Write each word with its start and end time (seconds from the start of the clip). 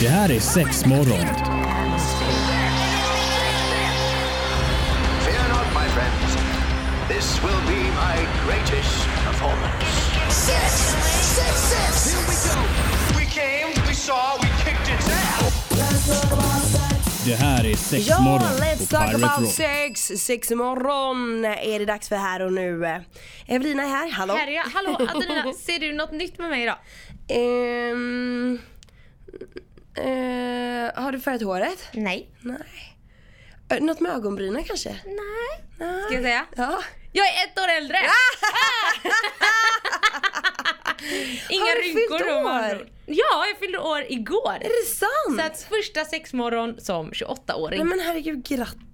Det 0.00 0.08
här 0.08 0.30
är 0.30 0.40
sex 0.40 0.86
morgon. 0.86 1.26
Fear 5.24 5.48
not, 5.48 5.66
my 5.74 5.88
friends. 5.94 6.36
This 7.08 7.40
will 7.42 7.60
be 7.66 7.82
my 7.90 8.16
greatest 8.46 9.06
performance. 9.24 9.84
Six, 10.28 10.72
six, 11.36 11.60
six. 11.60 12.14
Here 12.14 12.26
we 12.28 12.34
go. 12.48 12.60
We 13.18 13.24
came, 13.26 13.86
we 13.88 13.94
saw, 13.94 14.38
we 14.42 14.48
kicked 14.64 14.94
its 14.94 15.08
ass. 15.08 15.56
Det 17.26 17.34
här 17.34 17.64
är 17.66 17.76
sex 17.76 18.06
Ja, 18.08 18.20
morgon 18.20 18.48
let's 18.60 18.78
på 18.78 18.96
talk 18.96 19.14
about 19.14 19.40
Rock. 19.40 19.52
sex! 19.52 20.00
Sex 20.24 20.50
imorgon 20.50 21.44
är 21.44 21.78
det 21.78 21.84
dags 21.84 22.08
för 22.08 22.16
här 22.16 22.42
och 22.42 22.52
nu. 22.52 23.00
Evelina 23.46 23.82
är 23.82 23.88
här, 23.88 24.10
hallå. 24.10 24.34
Här 24.34 24.46
är 24.46 24.52
jag. 24.52 24.62
Hallå 24.64 24.96
Adelina, 25.08 25.52
ser 25.66 25.78
du 25.78 25.92
något 25.92 26.12
nytt 26.12 26.38
med 26.38 26.50
mig 26.50 26.62
idag? 26.62 26.76
Eh, 27.28 27.96
har 31.10 31.12
du 31.12 31.20
färgat 31.20 31.42
håret? 31.42 31.88
Nej. 31.92 32.28
Nej. 32.40 32.96
Något 33.80 34.00
med 34.00 34.12
ögonbrynen 34.12 34.64
kanske? 34.64 34.90
Nej. 35.04 35.64
Ska 36.04 36.14
jag 36.14 36.22
säga? 36.22 36.46
Ja. 36.56 36.82
Jag 37.12 37.26
är 37.26 37.32
ett 37.46 37.58
år 37.58 37.68
äldre! 37.68 37.96
Inga 41.48 41.64
Har 41.64 41.74
du 41.74 41.82
rynkor 41.82 42.18
fyllt 42.18 42.30
år? 42.30 42.88
Ja, 43.06 43.46
jag 43.48 43.58
fyllde 43.58 43.78
år 43.78 44.04
igår. 44.08 44.58
Är 44.60 44.82
det 44.82 44.86
sant? 44.94 45.40
Så 45.40 45.46
att 45.46 45.62
första 45.62 46.04
sexmorgon 46.04 46.80
som 46.80 47.10
28-åring. 47.10 47.78
Nej 47.78 47.88
men 47.88 48.00
herregud, 48.00 48.44
grattis! 48.44 48.89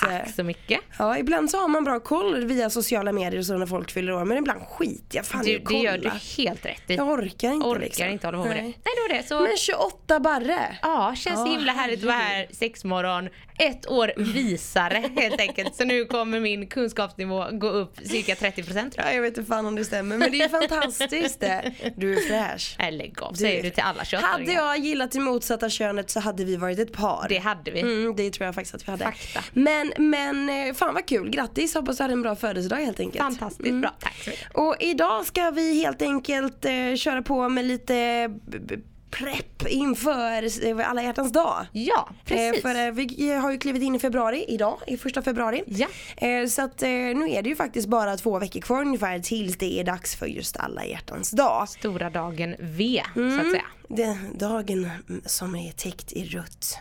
Tack 0.00 0.34
så 0.34 0.42
mycket. 0.42 0.80
Ja, 0.98 1.18
ibland 1.18 1.50
så 1.50 1.58
har 1.60 1.68
man 1.68 1.84
bra 1.84 2.00
koll 2.00 2.44
via 2.44 2.70
sociala 2.70 3.12
medier 3.12 3.38
och 3.38 3.46
så 3.46 3.56
när 3.58 3.66
folk 3.66 3.90
fyller 3.90 4.12
år, 4.12 4.24
men 4.24 4.38
ibland 4.38 4.60
skiter 4.62 5.16
jag 5.16 5.26
fan 5.26 5.44
Du, 5.44 5.54
att 5.56 5.60
det 5.60 5.64
kolla. 5.64 5.78
gör 5.82 5.98
du 5.98 6.10
helt 6.42 6.66
rätt 6.66 6.82
i. 6.90 6.94
Jag 6.94 7.08
orkar 7.08 7.50
inte 7.52 7.66
Orkar 7.66 7.80
liksom. 7.80 8.06
inte 8.08 8.26
hålla 8.26 8.38
på 8.38 8.44
med 8.44 8.56
det. 8.56 8.62
Nej. 8.62 8.78
Nej, 8.84 8.94
det 8.96 9.14
var 9.14 9.18
det. 9.22 9.28
Så, 9.28 9.40
Men 9.42 9.56
28 9.56 10.20
barre! 10.20 10.76
ja, 10.82 11.14
känns 11.16 11.38
Ja, 11.38 11.44
himla 11.52 11.72
härligt 11.72 11.98
att 11.98 12.04
vara 12.04 12.16
här 12.16 12.46
sexmorgon. 12.50 13.28
Ett 13.60 13.86
år 13.90 14.12
visare 14.16 15.04
helt 15.16 15.40
enkelt. 15.40 15.74
Så 15.76 15.84
nu 15.84 16.04
kommer 16.04 16.40
min 16.40 16.66
kunskapsnivå 16.66 17.46
gå 17.52 17.68
upp 17.68 17.96
cirka 18.04 18.34
30% 18.34 18.62
tror 18.64 18.92
jag. 18.96 19.06
Ja, 19.06 19.12
jag 19.12 19.22
vet 19.22 19.38
inte 19.38 19.48
fan 19.48 19.66
om 19.66 19.74
det 19.74 19.84
stämmer 19.84 20.16
men 20.18 20.32
det 20.32 20.40
är 20.42 20.48
fantastiskt 20.48 21.40
det. 21.40 21.72
Du 21.96 22.12
är 22.16 22.20
fräsch. 22.20 22.76
Nej, 22.78 22.92
lägg 22.92 23.22
av, 23.22 23.32
säger 23.34 23.62
du 23.62 23.70
till 23.70 23.82
alla 23.82 24.04
28 24.04 24.26
Hade 24.26 24.52
jag 24.52 24.78
gillat 24.78 25.10
det 25.12 25.20
motsatta 25.20 25.68
könet 25.70 26.10
så 26.10 26.20
hade 26.20 26.44
vi 26.44 26.56
varit 26.56 26.78
ett 26.78 26.92
par. 26.92 27.26
Det 27.28 27.38
hade 27.38 27.70
vi. 27.70 27.80
Mm, 27.80 28.16
det 28.16 28.30
tror 28.30 28.46
jag 28.46 28.54
faktiskt 28.54 28.74
att 28.74 28.88
vi 28.88 28.90
hade. 28.90 29.04
Fakta. 29.04 29.40
Men, 29.52 29.92
men 29.98 30.48
eh, 30.48 30.74
fan 30.74 30.94
vad 30.94 31.06
kul, 31.06 31.30
grattis, 31.30 31.74
hoppas 31.74 31.96
du 31.96 32.02
hade 32.04 32.12
en 32.12 32.22
bra 32.22 32.36
födelsedag 32.36 32.76
helt 32.76 33.00
enkelt. 33.00 33.22
Fantastiskt 33.24 33.74
bra, 33.74 33.94
tack 34.00 34.16
så 34.24 34.30
mycket. 34.30 34.54
Och 34.54 34.76
idag 34.80 35.26
ska 35.26 35.50
vi 35.50 35.74
helt 35.82 36.02
enkelt 36.02 36.64
eh, 36.64 36.94
köra 36.96 37.22
på 37.22 37.48
med 37.48 37.64
lite 37.64 38.28
prepp 39.10 39.66
inför 39.68 40.66
eh, 40.66 40.90
alla 40.90 41.02
hjärtans 41.02 41.32
dag. 41.32 41.66
Ja, 41.72 42.08
precis. 42.24 42.64
Eh, 42.64 42.70
för 42.70 42.86
eh, 42.86 42.92
vi 42.92 43.32
har 43.32 43.50
ju 43.52 43.58
klivit 43.58 43.82
in 43.82 43.94
i 43.94 43.98
februari 43.98 44.44
idag, 44.48 44.78
i 44.86 44.96
första 44.96 45.22
februari. 45.22 45.62
Ja. 45.66 45.86
Eh, 46.16 46.46
så 46.46 46.62
att 46.62 46.80
nu 46.80 47.30
är 47.30 47.42
det 47.42 47.48
ju 47.48 47.56
faktiskt 47.56 47.88
bara 47.88 48.16
två 48.16 48.38
veckor 48.38 48.60
kvar 48.60 48.80
ungefär 48.80 49.18
tills 49.18 49.58
det 49.58 49.80
är 49.80 49.84
dags 49.84 50.16
för 50.16 50.26
just 50.26 50.56
alla 50.56 50.84
hjärtans 50.84 51.30
dag. 51.30 51.68
Stora 51.68 52.10
dagen 52.10 52.54
V, 52.58 53.02
så 53.14 53.20
Mm. 53.20 53.40
att 53.40 53.50
säga. 53.50 53.64
Den 53.88 54.38
dagen 54.38 54.90
mm, 55.08 55.22
som 55.26 55.54
är 55.54 55.72
täckt 55.72 56.12
i 56.12 56.24
rött. 56.24 56.78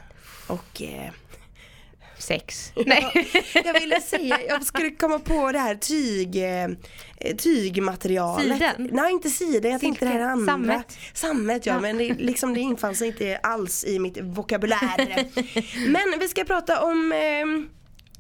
Och 0.47 0.81
Sex. 2.19 2.71
Nej. 2.85 3.27
jag 3.53 3.73
ville 3.79 4.01
säga, 4.01 4.39
jag 4.47 4.63
skulle 4.65 4.89
komma 4.91 5.19
på 5.19 5.51
det 5.51 5.59
här 5.59 5.75
tyg, 5.75 6.35
eh, 6.35 7.35
tygmaterialet. 7.37 8.57
Siden? 8.57 8.89
Nej 8.91 9.11
inte 9.11 9.29
siden, 9.29 9.71
jag 9.71 9.81
tänkte 9.81 10.05
det 10.05 10.11
här 10.11 10.19
andra. 10.19 10.51
Sammet? 10.53 10.97
Sammet 11.13 11.65
ja, 11.65 11.73
Ja. 11.73 11.79
men 11.79 11.97
det, 11.97 12.13
liksom, 12.13 12.53
det 12.53 12.59
infann 12.59 12.95
sig 12.95 13.07
inte 13.07 13.37
alls 13.43 13.85
i 13.85 13.99
mitt 13.99 14.17
vokabulär. 14.21 15.07
men 15.91 16.19
vi 16.19 16.27
ska 16.27 16.43
prata 16.43 16.81
om 16.83 17.11
eh, 17.11 17.76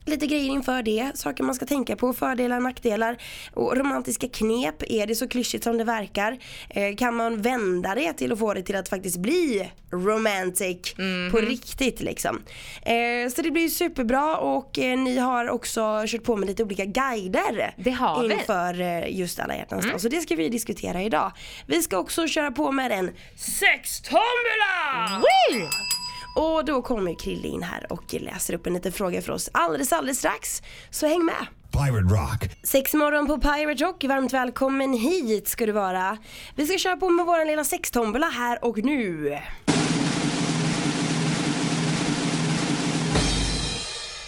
Lite 0.07 0.27
grejer 0.27 0.51
inför 0.51 0.83
det, 0.83 1.11
saker 1.15 1.43
man 1.43 1.55
ska 1.55 1.65
tänka 1.65 1.95
på, 1.95 2.13
fördelar, 2.13 2.59
nackdelar 2.59 3.17
och 3.53 3.77
romantiska 3.77 4.27
knep. 4.27 4.83
Är 4.91 5.07
det 5.07 5.15
så 5.15 5.27
klyschigt 5.27 5.63
som 5.63 5.77
det 5.77 5.83
verkar? 5.83 6.37
Eh, 6.69 6.95
kan 6.95 7.15
man 7.15 7.41
vända 7.41 7.95
det 7.95 8.13
till 8.13 8.31
att 8.31 8.39
få 8.39 8.53
det 8.53 8.61
till 8.63 8.75
att 8.75 8.89
faktiskt 8.89 9.17
bli 9.17 9.71
romantic 9.91 10.93
på 11.31 11.37
riktigt 11.37 12.01
liksom? 12.01 12.41
Eh, 12.81 13.29
så 13.35 13.41
det 13.41 13.51
blir 13.51 13.69
superbra 13.69 14.37
och 14.37 14.79
eh, 14.79 14.97
ni 14.99 15.17
har 15.17 15.49
också 15.49 16.03
kört 16.07 16.23
på 16.23 16.35
med 16.35 16.47
lite 16.47 16.63
olika 16.63 16.85
guider 16.85 17.73
Det 17.77 17.91
har 17.91 18.23
vi. 18.27 18.33
inför 18.33 18.81
eh, 18.81 19.17
just 19.19 19.39
alla 19.39 19.55
hjärtans 19.55 19.85
dag. 19.85 20.01
Så 20.01 20.09
det 20.09 20.21
ska 20.21 20.35
vi 20.35 20.49
diskutera 20.49 21.01
idag. 21.03 21.31
Vi 21.67 21.81
ska 21.81 21.97
också 21.97 22.27
köra 22.27 22.51
på 22.51 22.71
med 22.71 22.91
en 22.91 23.11
sextombola! 23.35 25.21
Woo! 25.21 25.96
Och 26.37 26.65
då 26.65 26.81
kommer 26.81 27.19
Krille 27.19 27.47
in 27.47 27.63
här 27.63 27.91
och 27.93 28.13
läser 28.13 28.53
upp 28.53 28.67
en 28.67 28.73
liten 28.73 28.91
fråga 28.91 29.21
för 29.21 29.33
oss 29.33 29.49
alldeles 29.51 29.93
alldeles 29.93 30.17
strax. 30.19 30.61
Så 30.89 31.07
häng 31.07 31.25
med! 31.25 31.47
Pirate 31.71 32.13
Rock. 32.15 32.49
Sex 32.63 32.93
morgon 32.93 33.27
på 33.27 33.37
Pirate 33.37 33.83
Rock, 33.83 34.03
varmt 34.03 34.33
välkommen 34.33 34.93
hit 34.93 35.47
ska 35.47 35.65
du 35.65 35.71
vara. 35.71 36.17
Vi 36.55 36.67
ska 36.67 36.77
köra 36.77 36.97
på 36.97 37.09
med 37.09 37.25
våran 37.25 37.47
lilla 37.47 37.63
sextombola 37.63 38.27
här 38.27 38.65
och 38.65 38.77
nu. 38.77 39.37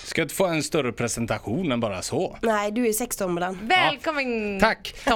Ska 0.03 0.21
inte 0.21 0.35
få 0.35 0.45
en 0.45 0.63
större 0.63 0.91
presentation 0.91 1.71
än 1.71 1.79
bara 1.79 2.01
så. 2.01 2.37
Nej, 2.41 2.71
du 2.71 2.87
är 2.87 2.93
sextombolan. 2.93 3.59
Välkommen! 3.63 4.59
Tack! 4.59 4.93
Eh, 5.05 5.13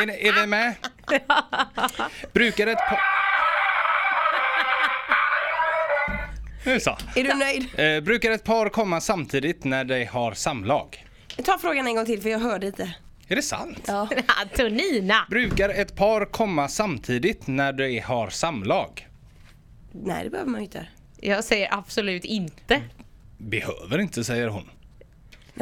är, 0.00 0.06
ni- 0.06 0.28
är 0.28 0.40
vi 0.40 0.46
med? 0.46 0.74
Brukar 2.32 2.66
ett 2.66 2.78
par... 2.78 3.25
Nu 6.66 6.80
så. 6.80 6.96
Är 7.16 7.24
du 7.24 7.34
nöjd? 7.34 7.66
Eh, 7.78 8.04
brukar 8.04 8.30
ett 8.30 8.44
par 8.44 8.68
komma 8.68 9.00
samtidigt 9.00 9.64
när 9.64 9.84
de 9.84 10.04
har 10.04 10.32
samlag? 10.32 11.06
Ta 11.44 11.58
frågan 11.58 11.86
en 11.86 11.94
gång 11.96 12.06
till 12.06 12.22
för 12.22 12.28
jag 12.28 12.38
hörde 12.38 12.66
inte. 12.66 12.94
Är 13.28 13.36
det 13.36 13.42
sant? 13.42 13.82
Ja. 13.86 14.08
Brukar 15.30 15.68
ett 15.68 15.96
par 15.96 16.24
komma 16.24 16.68
samtidigt 16.68 17.46
när 17.46 17.72
de 17.72 17.98
har 17.98 18.30
samlag? 18.30 19.08
Nej, 19.92 20.24
det 20.24 20.30
behöver 20.30 20.50
man 20.50 20.60
ju 20.60 20.64
inte. 20.64 20.86
Jag 21.20 21.44
säger 21.44 21.74
absolut 21.74 22.24
inte. 22.24 22.82
Behöver 23.38 23.98
inte, 23.98 24.24
säger 24.24 24.48
hon. 24.48 24.70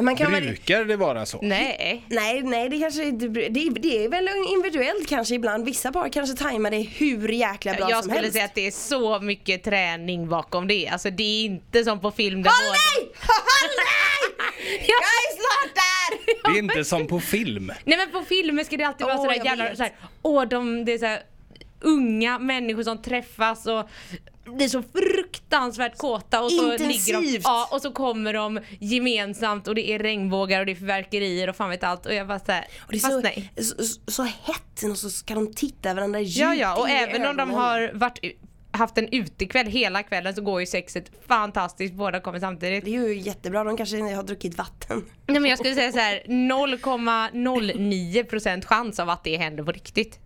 Man 0.03 0.15
kan 0.15 0.31
väl... 0.31 0.43
Brukar 0.43 0.85
det 0.85 0.95
vara 0.95 1.25
så? 1.25 1.39
Nej. 1.41 2.03
Nej, 2.09 2.43
nej 2.43 2.69
det 2.69 2.79
kanske 2.79 3.11
det, 3.11 3.27
det 3.69 4.05
är 4.05 4.09
väl 4.09 4.29
individuellt 4.53 5.09
kanske 5.09 5.35
ibland. 5.35 5.65
Vissa 5.65 5.91
par 5.91 6.09
kanske 6.09 6.35
tajmar 6.35 6.71
det 6.71 6.81
hur 6.81 7.29
jäkla 7.29 7.73
bra 7.73 7.89
jag 7.89 8.03
som 8.03 8.09
skulle 8.09 8.21
helst. 8.21 8.33
säga 8.33 8.45
att 8.45 8.55
det 8.55 8.67
är 8.67 8.71
så 8.71 9.19
mycket 9.19 9.63
träning 9.63 10.29
bakom 10.29 10.67
det. 10.67 10.87
Alltså 10.87 11.09
det 11.09 11.23
är 11.23 11.45
inte 11.45 11.83
som 11.83 11.99
på 11.99 12.11
film 12.11 12.43
där 12.43 12.51
Håll 12.51 12.71
nej! 12.71 13.11
Håll 13.19 13.69
nej! 13.77 14.35
Jag 14.87 14.97
är 14.97 15.35
snart 15.35 15.75
där! 15.75 16.53
Det 16.53 16.59
är 16.59 16.63
inte 16.63 16.85
som 16.85 17.07
på 17.07 17.19
film. 17.19 17.71
Nej 17.83 17.97
men 17.97 18.11
på 18.11 18.27
filmer 18.27 18.63
ska 18.63 18.77
det 18.77 18.83
alltid 18.83 19.07
vara 19.07 19.17
Åh, 19.17 19.23
sådär 19.23 19.37
jag 19.37 19.45
jävla 19.45 19.75
såhär, 19.75 19.91
åh 20.21 20.45
de, 20.45 20.85
det 20.85 20.93
är 20.93 20.97
såhär 20.97 21.19
unga 21.81 22.39
människor 22.39 22.83
som 22.83 23.01
träffas 23.01 23.65
och 23.65 23.89
blir 24.45 24.67
så 24.67 24.83
fruktansvärt 24.83 25.24
kåta 25.97 26.43
och 26.43 26.51
så 26.51 26.61
ligger 26.61 26.77
de, 26.77 26.93
Intensivt. 26.93 27.41
ja, 27.43 27.69
och 27.71 27.81
så 27.81 27.91
kommer 27.91 28.33
de 28.33 28.59
gemensamt 28.79 29.67
och 29.67 29.75
det 29.75 29.89
är 29.89 29.99
regnbågar 29.99 30.59
och 30.59 30.65
det 30.65 30.71
är 30.71 30.75
fyrverkerier 30.75 31.49
och 31.49 31.55
fan 31.55 31.69
vet 31.69 31.83
allt 31.83 32.05
och 32.05 32.13
jag 32.13 32.27
bara 32.27 32.39
såhär, 32.39 32.65
fast 32.91 33.05
så, 33.05 33.21
nej. 33.21 33.53
så, 33.57 33.83
så, 33.83 34.01
så 34.07 34.23
hett 34.23 34.83
och 34.91 34.97
så 34.97 35.09
ska 35.09 35.33
de 35.33 35.53
titta 35.53 35.93
varandra 35.93 36.19
djupt 36.19 36.37
Ja 36.37 36.55
ja 36.55 36.77
och 36.77 36.89
även 36.89 37.25
om 37.25 37.37
de 37.37 37.49
har 37.49 37.91
varit, 37.93 38.19
haft 38.75 38.97
en 38.97 39.07
utekväll 39.11 39.67
hela 39.67 40.03
kvällen 40.03 40.35
så 40.35 40.41
går 40.41 40.59
ju 40.59 40.65
sexet 40.65 41.11
fantastiskt, 41.27 41.93
båda 41.93 42.19
kommer 42.19 42.39
samtidigt. 42.39 42.85
Det 42.85 42.95
är 42.95 43.07
ju 43.07 43.19
jättebra, 43.19 43.63
de 43.63 43.77
kanske 43.77 43.97
har 43.97 44.23
druckit 44.23 44.57
vatten. 44.57 45.05
Nej 45.27 45.39
men 45.39 45.49
jag 45.49 45.59
skulle 45.59 45.75
säga 45.75 45.91
så 45.91 45.99
här 45.99 46.23
0,09% 46.27 48.65
chans 48.65 48.99
av 48.99 49.09
att 49.09 49.23
det 49.23 49.37
händer 49.37 49.63
på 49.63 49.71
riktigt. 49.71 50.19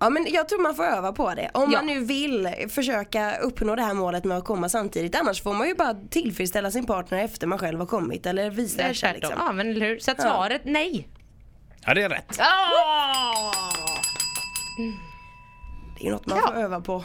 Ja 0.00 0.10
men 0.10 0.26
jag 0.30 0.48
tror 0.48 0.62
man 0.62 0.74
får 0.74 0.84
öva 0.84 1.12
på 1.12 1.34
det. 1.34 1.50
Om 1.54 1.62
Ja. 1.72 1.78
man 1.78 1.86
nu 1.86 2.00
vill 2.04 2.48
försöka 2.70 3.36
uppnå 3.38 3.74
det 3.76 3.82
här 3.82 3.94
målet 3.94 4.24
med 4.24 4.36
att 4.38 4.44
komma 4.44 4.68
samtidigt. 4.68 5.14
Annars 5.20 5.42
får 5.42 5.54
man 5.54 5.68
ju 5.68 5.74
bara 5.74 5.94
tillfredsställa 6.10 6.70
sin 6.70 6.86
partner 6.86 7.24
efter 7.24 7.46
man 7.46 7.58
själv 7.58 7.78
har 7.78 7.86
kommit. 7.86 8.26
Eller 8.26 8.50
vice 8.50 8.82
versa 8.82 9.12
liksom. 9.12 9.34
Ja 9.38 9.52
men 9.52 9.68
eller 9.70 9.86
hur? 9.86 9.98
Så 9.98 10.10
att 10.10 10.18
Ja. 10.18 10.24
svaret 10.24 10.62
nej. 10.64 11.08
Ja, 11.86 11.94
det 11.94 12.02
är 12.02 12.08
rätt. 12.08 12.38
Det 16.00 16.06
är 16.06 16.10
något 16.10 16.26
man 16.26 16.38
Ja. 16.38 16.46
får 16.46 16.54
öva 16.60 16.80
på. 16.80 17.04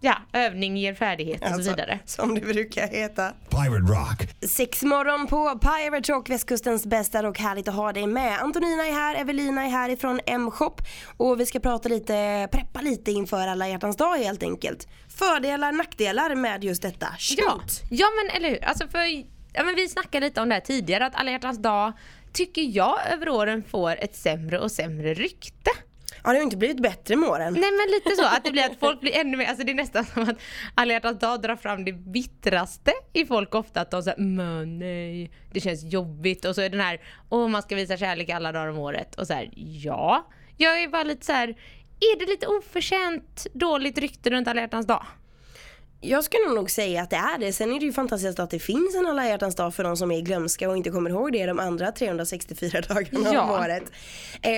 Ja, 0.00 0.16
övning 0.32 0.76
ger 0.76 0.94
färdighet 0.94 1.42
och 1.42 1.48
så 1.48 1.54
Alltså, 1.54 1.70
vidare. 1.70 1.98
Som 2.04 2.34
det 2.34 2.40
brukar 2.40 2.88
heta. 2.88 3.32
Pirate 3.50 3.92
Rock. 3.92 4.28
Sex 4.48 4.82
morgon 4.82 5.26
på 5.26 5.58
Pirate 5.58 6.12
Rock, 6.12 6.30
västkustens 6.30 6.86
bästa 6.86 7.28
och 7.28 7.38
härligt 7.38 7.68
att 7.68 7.74
ha 7.74 7.92
dig 7.92 8.06
med. 8.06 8.38
Antonina 8.40 8.86
är 8.86 8.92
här, 8.92 9.14
Evelina 9.14 9.64
är 9.64 9.68
här 9.68 9.88
ifrån 9.88 10.20
M-shop 10.26 10.76
och 11.16 11.40
vi 11.40 11.46
ska 11.46 11.60
prata 11.60 11.88
lite, 11.88 12.48
preppa 12.52 12.80
lite 12.80 13.10
inför 13.12 13.46
alla 13.48 13.68
hjärtans 13.68 13.96
dag 13.96 14.16
helt 14.16 14.42
enkelt. 14.42 14.88
Fördelar, 15.18 15.72
nackdelar 15.72 16.34
med 16.34 16.64
just 16.64 16.82
detta. 16.82 17.06
Shoot! 17.18 17.38
Ja, 17.38 17.60
ja 17.90 18.06
men 18.16 18.36
eller 18.36 18.48
hur. 18.48 18.64
Alltså 18.64 18.88
för, 18.88 19.04
ja, 19.52 19.64
men 19.64 19.74
vi 19.74 19.88
snackade 19.88 20.26
lite 20.26 20.40
om 20.40 20.48
det 20.48 20.54
här 20.54 20.60
tidigare 20.62 21.06
att 21.06 21.14
alla 21.14 21.30
hjärtans 21.30 21.58
dag 21.58 21.92
tycker 22.32 22.62
jag 22.62 22.98
över 23.12 23.28
åren 23.28 23.64
får 23.70 23.96
ett 24.04 24.16
sämre 24.16 24.58
och 24.58 24.72
sämre 24.72 25.14
rykte. 25.14 25.70
Ja 26.26 26.32
det 26.32 26.38
har 26.38 26.42
inte 26.42 26.56
blivit 26.56 26.82
bättre 26.82 27.16
med 27.16 27.28
åren. 27.28 27.52
Nej 27.52 27.70
men 27.72 27.90
lite 27.90 28.10
så, 28.16 28.24
att 28.24 28.44
det 28.44 28.50
blir 28.50 28.64
att 28.64 28.78
folk 28.80 29.00
blir 29.00 29.16
ännu 29.16 29.36
mer, 29.36 29.46
alltså 29.46 29.64
det 29.64 29.72
är 29.72 29.74
nästan 29.74 30.04
som 30.04 30.22
att 30.22 30.36
alla 30.74 30.92
hjärtans 30.92 31.18
dag 31.18 31.42
drar 31.42 31.56
fram 31.56 31.84
det 31.84 31.92
bittraste 31.92 32.92
i 33.12 33.26
folk 33.26 33.54
ofta. 33.54 33.80
Att 33.80 33.90
de 33.90 34.02
säger 34.02 34.18
men 34.18 34.78
nej, 34.78 35.30
det 35.52 35.60
känns 35.60 35.92
jobbigt. 35.92 36.44
Och 36.44 36.54
så 36.54 36.60
är 36.60 36.68
den 36.68 36.80
här, 36.80 37.00
åh 37.28 37.48
man 37.48 37.62
ska 37.62 37.76
visa 37.76 37.96
kärlek 37.96 38.30
alla 38.30 38.52
dagar 38.52 38.66
om 38.66 38.78
året. 38.78 39.14
Och 39.14 39.26
så 39.26 39.32
här, 39.32 39.50
ja. 39.56 40.26
Jag 40.56 40.82
är 40.82 40.88
bara 40.88 41.02
lite 41.02 41.26
så 41.26 41.32
här, 41.32 41.48
är 42.00 42.18
det 42.18 42.26
lite 42.26 42.46
oförtjänt 42.46 43.46
dåligt 43.52 43.98
rykte 43.98 44.30
runt 44.30 44.48
alla 44.48 44.60
hjärtans 44.60 44.86
dag? 44.86 45.06
Jag 46.08 46.24
skulle 46.24 46.48
nog 46.54 46.70
säga 46.70 47.02
att 47.02 47.10
det 47.10 47.16
är 47.16 47.38
det. 47.38 47.52
Sen 47.52 47.72
är 47.72 47.80
det 47.80 47.86
ju 47.86 47.92
fantastiskt 47.92 48.38
att 48.38 48.50
det 48.50 48.58
finns 48.58 48.94
en 48.94 49.06
alla 49.06 49.26
hjärtans 49.28 49.54
dag 49.56 49.74
för 49.74 49.84
de 49.84 49.96
som 49.96 50.10
är 50.10 50.20
glömska 50.20 50.70
och 50.70 50.76
inte 50.76 50.90
kommer 50.90 51.10
ihåg 51.10 51.32
det 51.32 51.46
de 51.46 51.58
andra 51.58 51.92
364 51.92 52.80
dagarna 52.88 53.30
Ja. 53.34 53.42
om 53.42 53.50
året. 53.50 53.82
Eh, 54.42 54.52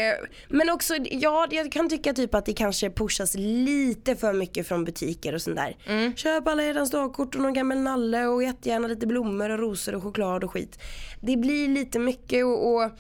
men 0.49 0.71
också, 0.71 0.95
ja 1.11 1.47
jag 1.51 1.73
kan 1.73 1.89
tycka 1.89 2.13
typ 2.13 2.35
att 2.35 2.47
det 2.47 2.53
kanske 2.53 2.91
pushas 2.91 3.35
lite 3.35 4.17
för 4.17 4.33
mycket 4.33 4.69
från 4.69 4.85
butiker 4.85 5.35
och 5.35 5.43
sånt 5.43 5.57
där. 5.57 5.77
Mm. 5.87 6.17
Köp 6.17 6.49
alla 6.49 6.63
hjärtans 6.65 6.91
dagkort 6.91 7.35
och 7.35 7.41
någon 7.41 7.55
gammal 7.55 7.79
nalle 7.79 8.27
och 8.27 8.43
jättegärna 8.43 8.89
lite 8.89 9.07
blommor 9.07 9.51
och 9.51 9.59
rosor 9.59 9.95
och 9.95 10.03
choklad 10.03 10.45
och 10.45 10.53
skit. 10.53 10.79
Det 11.21 11.37
blir 11.37 11.69
lite 11.69 11.99
mycket 11.99 12.45
och, 12.45 12.75
och 12.75 12.91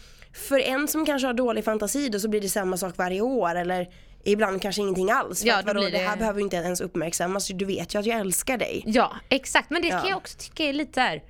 för 0.49 0.59
en 0.61 0.89
som 0.89 1.07
kanske 1.07 1.27
har 1.27 1.35
dålig 1.35 1.65
fantasi 1.65 2.09
då 2.09 2.21
så 2.21 2.29
blir 2.29 2.41
det 2.41 2.49
samma 2.49 2.77
sak 2.77 2.95
varje 2.97 3.21
år 3.21 3.55
eller 3.55 3.89
Ibland 4.25 4.63
kanske 4.63 4.83
ingenting 4.83 5.11
alls. 5.11 5.41
För 5.41 5.49
Ja, 5.49 5.59
att, 5.59 5.67
då 5.67 5.73
vadå, 5.73 5.81
blir 5.81 5.91
det 5.91 5.99
här 5.99 6.11
det- 6.17 6.19
behöver 6.19 6.41
inte 6.41 6.57
ens 6.57 6.81
uppmärksammas. 6.81 7.49
Du 7.49 7.65
vet 7.65 7.95
ju 7.95 7.99
att 7.99 8.07
jag 8.07 8.21
älskar 8.21 8.59
dig. 8.59 8.83
Ja, 8.87 9.13
exakt. 9.29 9.71
Men 9.71 9.83
det 9.83 9.89
kan 9.89 9.99
Ja. 10.03 10.09
jag 10.09 10.17
också 10.17 10.39
tycka 10.39 10.65
är 10.65 10.73
lite 10.73 10.93
så 10.95 11.01
här. 11.01 11.23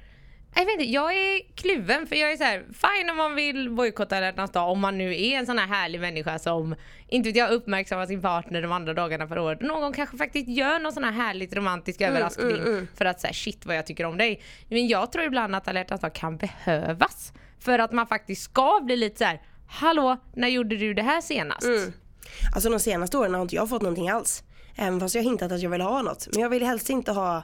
Jag 0.54 0.64
vet 0.64 0.72
inte, 0.72 0.84
jag 0.92 1.12
är 1.14 1.40
kluven 1.54 2.06
för 2.06 2.16
jag 2.16 2.32
är 2.32 2.36
så 2.36 2.44
här, 2.44 2.58
fine 2.72 3.10
om 3.10 3.16
man 3.16 3.34
vill 3.34 3.70
bojkotta 3.70 4.16
alla 4.16 4.26
hjärtans 4.26 4.50
dag 4.50 4.70
om 4.70 4.80
man 4.80 4.98
nu 4.98 5.20
är 5.22 5.38
en 5.38 5.46
sån 5.46 5.58
här 5.58 5.66
härlig 5.66 6.00
människa 6.00 6.38
som 6.38 6.74
inte 7.08 7.28
vet 7.28 7.36
jag 7.36 7.50
uppmärksammar 7.50 8.06
sin 8.06 8.22
partner 8.22 8.62
de 8.62 8.72
andra 8.72 8.94
dagarna 8.94 9.26
per 9.26 9.38
år. 9.38 9.58
Någon 9.60 9.92
kanske 9.92 10.16
faktiskt 10.16 10.48
gör 10.48 10.78
någon 10.78 10.92
sån 10.92 11.04
här 11.04 11.12
härligt 11.12 11.54
romantisk 11.56 12.00
överraskning 12.00 12.86
för 12.94 13.04
att 13.04 13.20
säga 13.20 13.32
shit 13.32 13.66
vad 13.66 13.76
jag 13.76 13.86
tycker 13.86 14.04
om 14.04 14.16
dig. 14.16 14.42
Men 14.68 14.88
jag 14.88 15.12
tror 15.12 15.24
ibland 15.24 15.54
att 15.56 15.68
alla 15.68 15.80
hjärtans 15.80 16.00
dag 16.00 16.12
kan 16.14 16.36
behövas 16.36 17.32
för 17.60 17.78
att 17.78 17.92
man 17.92 18.06
faktiskt 18.06 18.42
ska 18.42 18.80
bli 18.82 18.96
lite 18.96 19.18
så 19.18 19.24
här, 19.24 19.42
hallå 19.68 20.16
när 20.34 20.48
gjorde 20.48 20.76
du 20.76 20.94
det 20.94 21.02
här 21.02 21.20
senast? 21.20 21.66
Alltså 22.54 22.70
de 22.70 22.80
senaste 22.80 23.18
åren 23.18 23.34
har 23.34 23.42
inte 23.42 23.54
jag 23.54 23.68
fått 23.68 23.82
någonting 23.82 24.08
alls. 24.08 24.42
Även 24.76 25.00
fast 25.00 25.14
jag 25.14 25.22
hintat 25.22 25.52
att 25.52 25.60
jag 25.60 25.70
vill 25.70 25.80
ha 25.80 26.02
något. 26.02 26.28
Men 26.32 26.42
jag 26.42 26.48
vill 26.48 26.62
helst 26.62 26.90
inte 26.90 27.12
ha... 27.12 27.42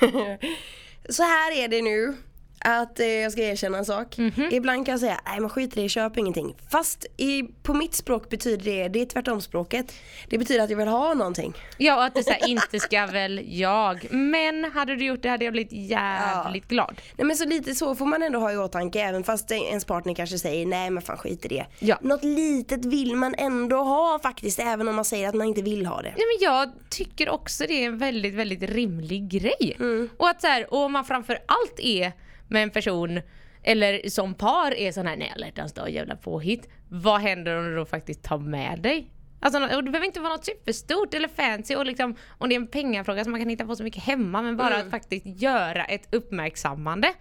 Så 1.08 1.22
här 1.22 1.52
är 1.52 1.68
det 1.68 1.82
nu. 1.82 2.16
Att 2.64 3.00
eh, 3.00 3.06
jag 3.06 3.32
ska 3.32 3.42
erkänna 3.42 3.78
en 3.78 3.84
sak. 3.84 4.16
Ibland 4.50 4.86
kan 4.86 4.92
jag 4.92 5.00
säga, 5.00 5.20
nej 5.26 5.40
men 5.40 5.50
skit 5.50 5.76
i 5.76 5.82
det, 5.82 5.88
köp 5.88 6.18
ingenting. 6.18 6.56
Fast 6.70 7.06
i, 7.16 7.42
på 7.42 7.74
mitt 7.74 7.94
språk 7.94 8.28
betyder 8.28 8.64
det, 8.64 8.88
det 8.88 9.00
är 9.00 9.06
tvärtom 9.06 9.40
språket. 9.40 9.92
Det 10.28 10.38
betyder 10.38 10.64
att 10.64 10.70
jag 10.70 10.76
vill 10.76 10.88
ha 10.88 11.14
någonting. 11.14 11.54
Ja 11.78 11.96
och 11.96 12.04
att 12.04 12.14
det 12.14 12.24
så 12.24 12.30
här, 12.30 12.48
inte 12.48 12.80
ska 12.80 13.06
väl 13.06 13.40
jag. 13.44 14.12
Men 14.12 14.64
hade 14.64 14.96
du 14.96 15.04
gjort 15.04 15.22
det 15.22 15.28
hade 15.28 15.44
jag 15.44 15.52
blivit 15.52 15.72
jävligt 15.72 16.68
glad. 16.68 17.00
Nej 17.16 17.26
men 17.26 17.36
så 17.36 17.44
lite 17.44 17.74
så 17.74 17.94
får 17.94 18.06
man 18.06 18.22
ändå 18.22 18.38
ha 18.38 18.52
i 18.52 18.56
åtanke 18.56 19.00
även 19.00 19.24
fast 19.24 19.50
ens 19.50 19.84
partner 19.84 20.14
kanske 20.14 20.38
säger 20.38 20.66
nej 20.66 20.90
men 20.90 21.02
fan 21.02 21.16
skit 21.16 21.44
i 21.44 21.48
det. 21.48 21.66
Ja. 21.78 21.98
Något 22.00 22.24
litet 22.24 22.84
vill 22.84 23.16
man 23.16 23.34
ändå 23.38 23.76
ha 23.76 24.18
faktiskt 24.22 24.58
även 24.58 24.88
om 24.88 24.96
man 24.96 25.04
säger 25.04 25.28
att 25.28 25.34
man 25.34 25.46
inte 25.46 25.62
vill 25.62 25.86
ha 25.86 25.96
det. 26.02 26.14
Nej, 26.16 26.26
men 26.38 26.48
jag 26.48 26.72
tycker 26.90 27.28
också 27.28 27.64
det 27.68 27.84
är 27.84 27.86
en 27.86 27.98
väldigt, 27.98 28.34
väldigt 28.34 28.62
rimlig 28.62 29.28
grej. 29.28 29.76
Och 30.16 30.28
att 30.28 30.40
så 30.40 30.46
här, 30.46 30.74
och 30.74 30.78
om 30.84 30.92
man 30.92 31.04
framför 31.04 31.38
allt 31.46 31.80
är 31.80 32.12
med 32.50 32.62
en 32.62 32.70
person 32.70 33.20
eller 33.62 34.08
som 34.08 34.34
par 34.34 34.74
är 34.74 34.92
sån 34.92 35.06
här, 35.06 35.16
nej 35.16 35.32
alla 35.34 35.46
hjärtans 35.46 35.72
dag 35.72 35.90
jävla 35.90 36.16
påhitt. 36.16 36.68
Vad 36.88 37.20
händer 37.20 37.56
om 37.56 37.64
du 37.64 37.76
då 37.76 37.84
faktiskt 37.84 38.22
tar 38.22 38.38
med 38.38 38.80
dig? 38.82 39.10
Alltså, 39.40 39.76
och 39.76 39.84
det 39.84 39.90
behöver 39.90 40.06
inte 40.06 40.20
vara 40.20 40.32
något 40.32 40.44
superstort 40.44 41.14
eller 41.14 41.28
fancy 41.28 41.76
och 41.76 41.86
liksom, 41.86 42.16
om 42.28 42.48
det 42.48 42.54
är 42.54 42.60
en 42.60 42.66
pengafråga 42.66 43.24
som 43.24 43.30
man 43.30 43.40
kan 43.40 43.48
hitta 43.48 43.66
på 43.66 43.76
så 43.76 43.82
mycket 43.82 44.02
hemma 44.02 44.42
men 44.42 44.56
bara 44.56 44.76
att 44.76 44.90
faktiskt 44.90 45.26
göra 45.26 45.84
ett 45.84 46.14
uppmärksammande. 46.14 47.12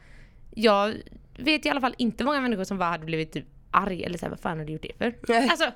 Jag 0.55 0.93
vet 1.37 1.65
i 1.65 1.69
alla 1.69 1.81
fall 1.81 1.95
inte 1.97 2.23
många 2.23 2.41
människor 2.41 2.63
som 2.63 2.77
bara 2.77 2.89
hade 2.89 3.05
blivit 3.05 3.31
typ 3.31 3.45
arg 3.71 4.03
eller 4.03 4.17
såhär, 4.17 4.29
vad 4.29 4.39
fan 4.39 4.57
har 4.57 4.65
du 4.65 4.73
gjort 4.73 4.81
det 4.81 4.97
för? 4.97 5.15
Nej. 5.27 5.49
Alltså, 5.49 5.71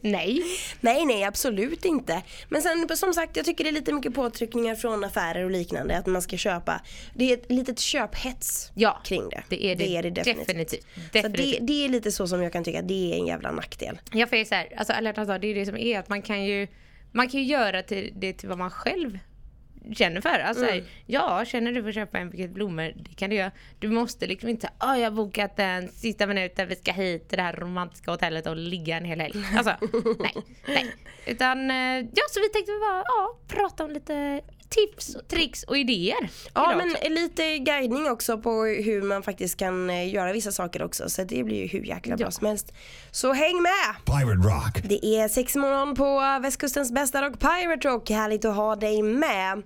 nej. 0.00 0.42
Nej, 0.80 1.06
nej 1.06 1.24
absolut 1.24 1.84
inte. 1.84 2.22
Men 2.48 2.62
sen 2.62 2.96
som 2.96 3.14
sagt, 3.14 3.36
jag 3.36 3.46
tycker 3.46 3.64
det 3.64 3.70
är 3.70 3.72
lite 3.72 3.92
mycket 3.92 4.14
påtryckningar 4.14 4.74
från 4.74 5.04
affärer 5.04 5.44
och 5.44 5.50
liknande 5.50 5.98
att 5.98 6.06
man 6.06 6.22
ska 6.22 6.36
köpa. 6.36 6.80
Det 7.14 7.30
är 7.30 7.34
ett 7.36 7.50
litet 7.50 7.78
köphets 7.78 8.70
Ja, 8.74 9.00
kring 9.04 9.28
det. 9.28 9.42
det 9.48 9.64
är 9.64 9.76
det, 9.76 9.84
det, 9.84 9.96
är 9.96 10.02
det 10.02 10.10
definitivt. 10.10 10.46
definitivt. 10.46 10.82
Så 10.82 11.00
det, 11.12 11.22
definitivt. 11.22 11.66
det 11.66 11.84
är 11.84 11.88
lite 11.88 12.12
så 12.12 12.26
som 12.26 12.42
jag 12.42 12.52
kan 12.52 12.64
tycka 12.64 12.78
att 12.78 12.88
det 12.88 13.12
är 13.12 13.18
en 13.18 13.26
jävla 13.26 13.52
nackdel. 13.52 14.00
Ja 14.12 14.26
för 14.26 14.36
det 14.36 14.42
är 14.42 14.44
så 14.44 14.54
här, 14.54 14.68
alltså 14.76 14.92
alla 14.92 15.12
det 15.12 15.46
är 15.46 15.54
det 15.54 15.66
som 15.66 15.76
är 15.76 15.98
att 15.98 16.08
man 16.08 16.22
kan 16.22 16.44
ju 16.44 16.66
man 17.12 17.28
kan 17.28 17.40
ju 17.40 17.46
göra 17.46 17.82
till, 17.82 18.12
det 18.16 18.32
till 18.32 18.48
vad 18.48 18.58
man 18.58 18.70
själv 18.70 19.18
känner 19.94 20.20
för. 20.20 20.38
Alltså 20.38 20.64
Mm. 20.64 20.84
ja, 21.06 21.44
känner 21.44 21.72
du 21.72 21.82
för 21.82 21.88
att 21.88 21.94
köpa 21.94 22.18
en 22.18 22.30
buket 22.30 22.50
blommor, 22.50 22.92
det 22.96 23.14
kan 23.16 23.30
du 23.30 23.36
göra. 23.36 23.50
Du 23.78 23.88
måste 23.88 24.26
liksom 24.26 24.48
inte 24.48 24.60
säga, 24.60 24.72
åh 24.82 24.98
jag 25.00 25.10
har 25.10 25.16
bokat 25.16 25.56
den 25.56 25.88
sista 25.88 26.26
minuten, 26.26 26.68
vi 26.68 26.76
ska 26.76 26.92
hit 26.92 27.28
till 27.28 27.36
det 27.36 27.42
här 27.42 27.52
romantiska 27.52 28.10
hotellet 28.10 28.46
och 28.46 28.56
ligga 28.56 28.96
en 28.96 29.04
hel 29.04 29.20
helg. 29.20 29.34
Alltså, 29.56 29.76
nej, 30.18 30.34
nej. 30.66 30.94
Utan, 31.26 31.70
eh, 31.70 31.76
ja 32.14 32.22
så 32.30 32.40
vi 32.40 32.48
tänkte 32.48 32.72
bara, 32.72 33.02
ja, 33.06 33.38
prata 33.48 33.84
om 33.84 33.90
lite 33.90 34.40
tips, 34.70 35.14
och 35.14 35.28
tricks 35.28 35.62
och 35.62 35.78
idéer. 35.78 36.30
Ja 36.54 36.74
men 36.76 36.90
också. 36.90 37.08
lite 37.08 37.58
guidning 37.58 38.10
också 38.10 38.38
på 38.38 38.64
hur 38.64 39.02
man 39.02 39.22
faktiskt 39.22 39.56
kan 39.56 39.90
eh, 39.90 40.14
göra 40.14 40.32
vissa 40.32 40.52
saker 40.52 40.82
också. 40.82 41.08
Så 41.10 41.24
det 41.24 41.44
blir 41.44 41.56
ju 41.62 41.66
hur 41.66 41.84
jäkla 41.84 42.16
bra 42.16 42.26
Ja. 42.26 42.30
som 42.30 42.46
helst. 42.46 42.72
Så 43.10 43.32
häng 43.32 43.62
med! 43.62 44.04
Pirate 44.06 44.48
Rock. 44.48 44.82
Det 44.88 45.06
är 45.06 45.28
sex 45.28 45.56
morgon 45.56 45.94
på 45.94 46.38
västkustens 46.42 46.92
bästa 46.92 47.22
rock 47.22 47.38
Pirate 47.40 47.88
Rock. 47.88 48.10
Härligt 48.10 48.44
att 48.44 48.56
ha 48.56 48.76
dig 48.76 49.02
med. 49.02 49.62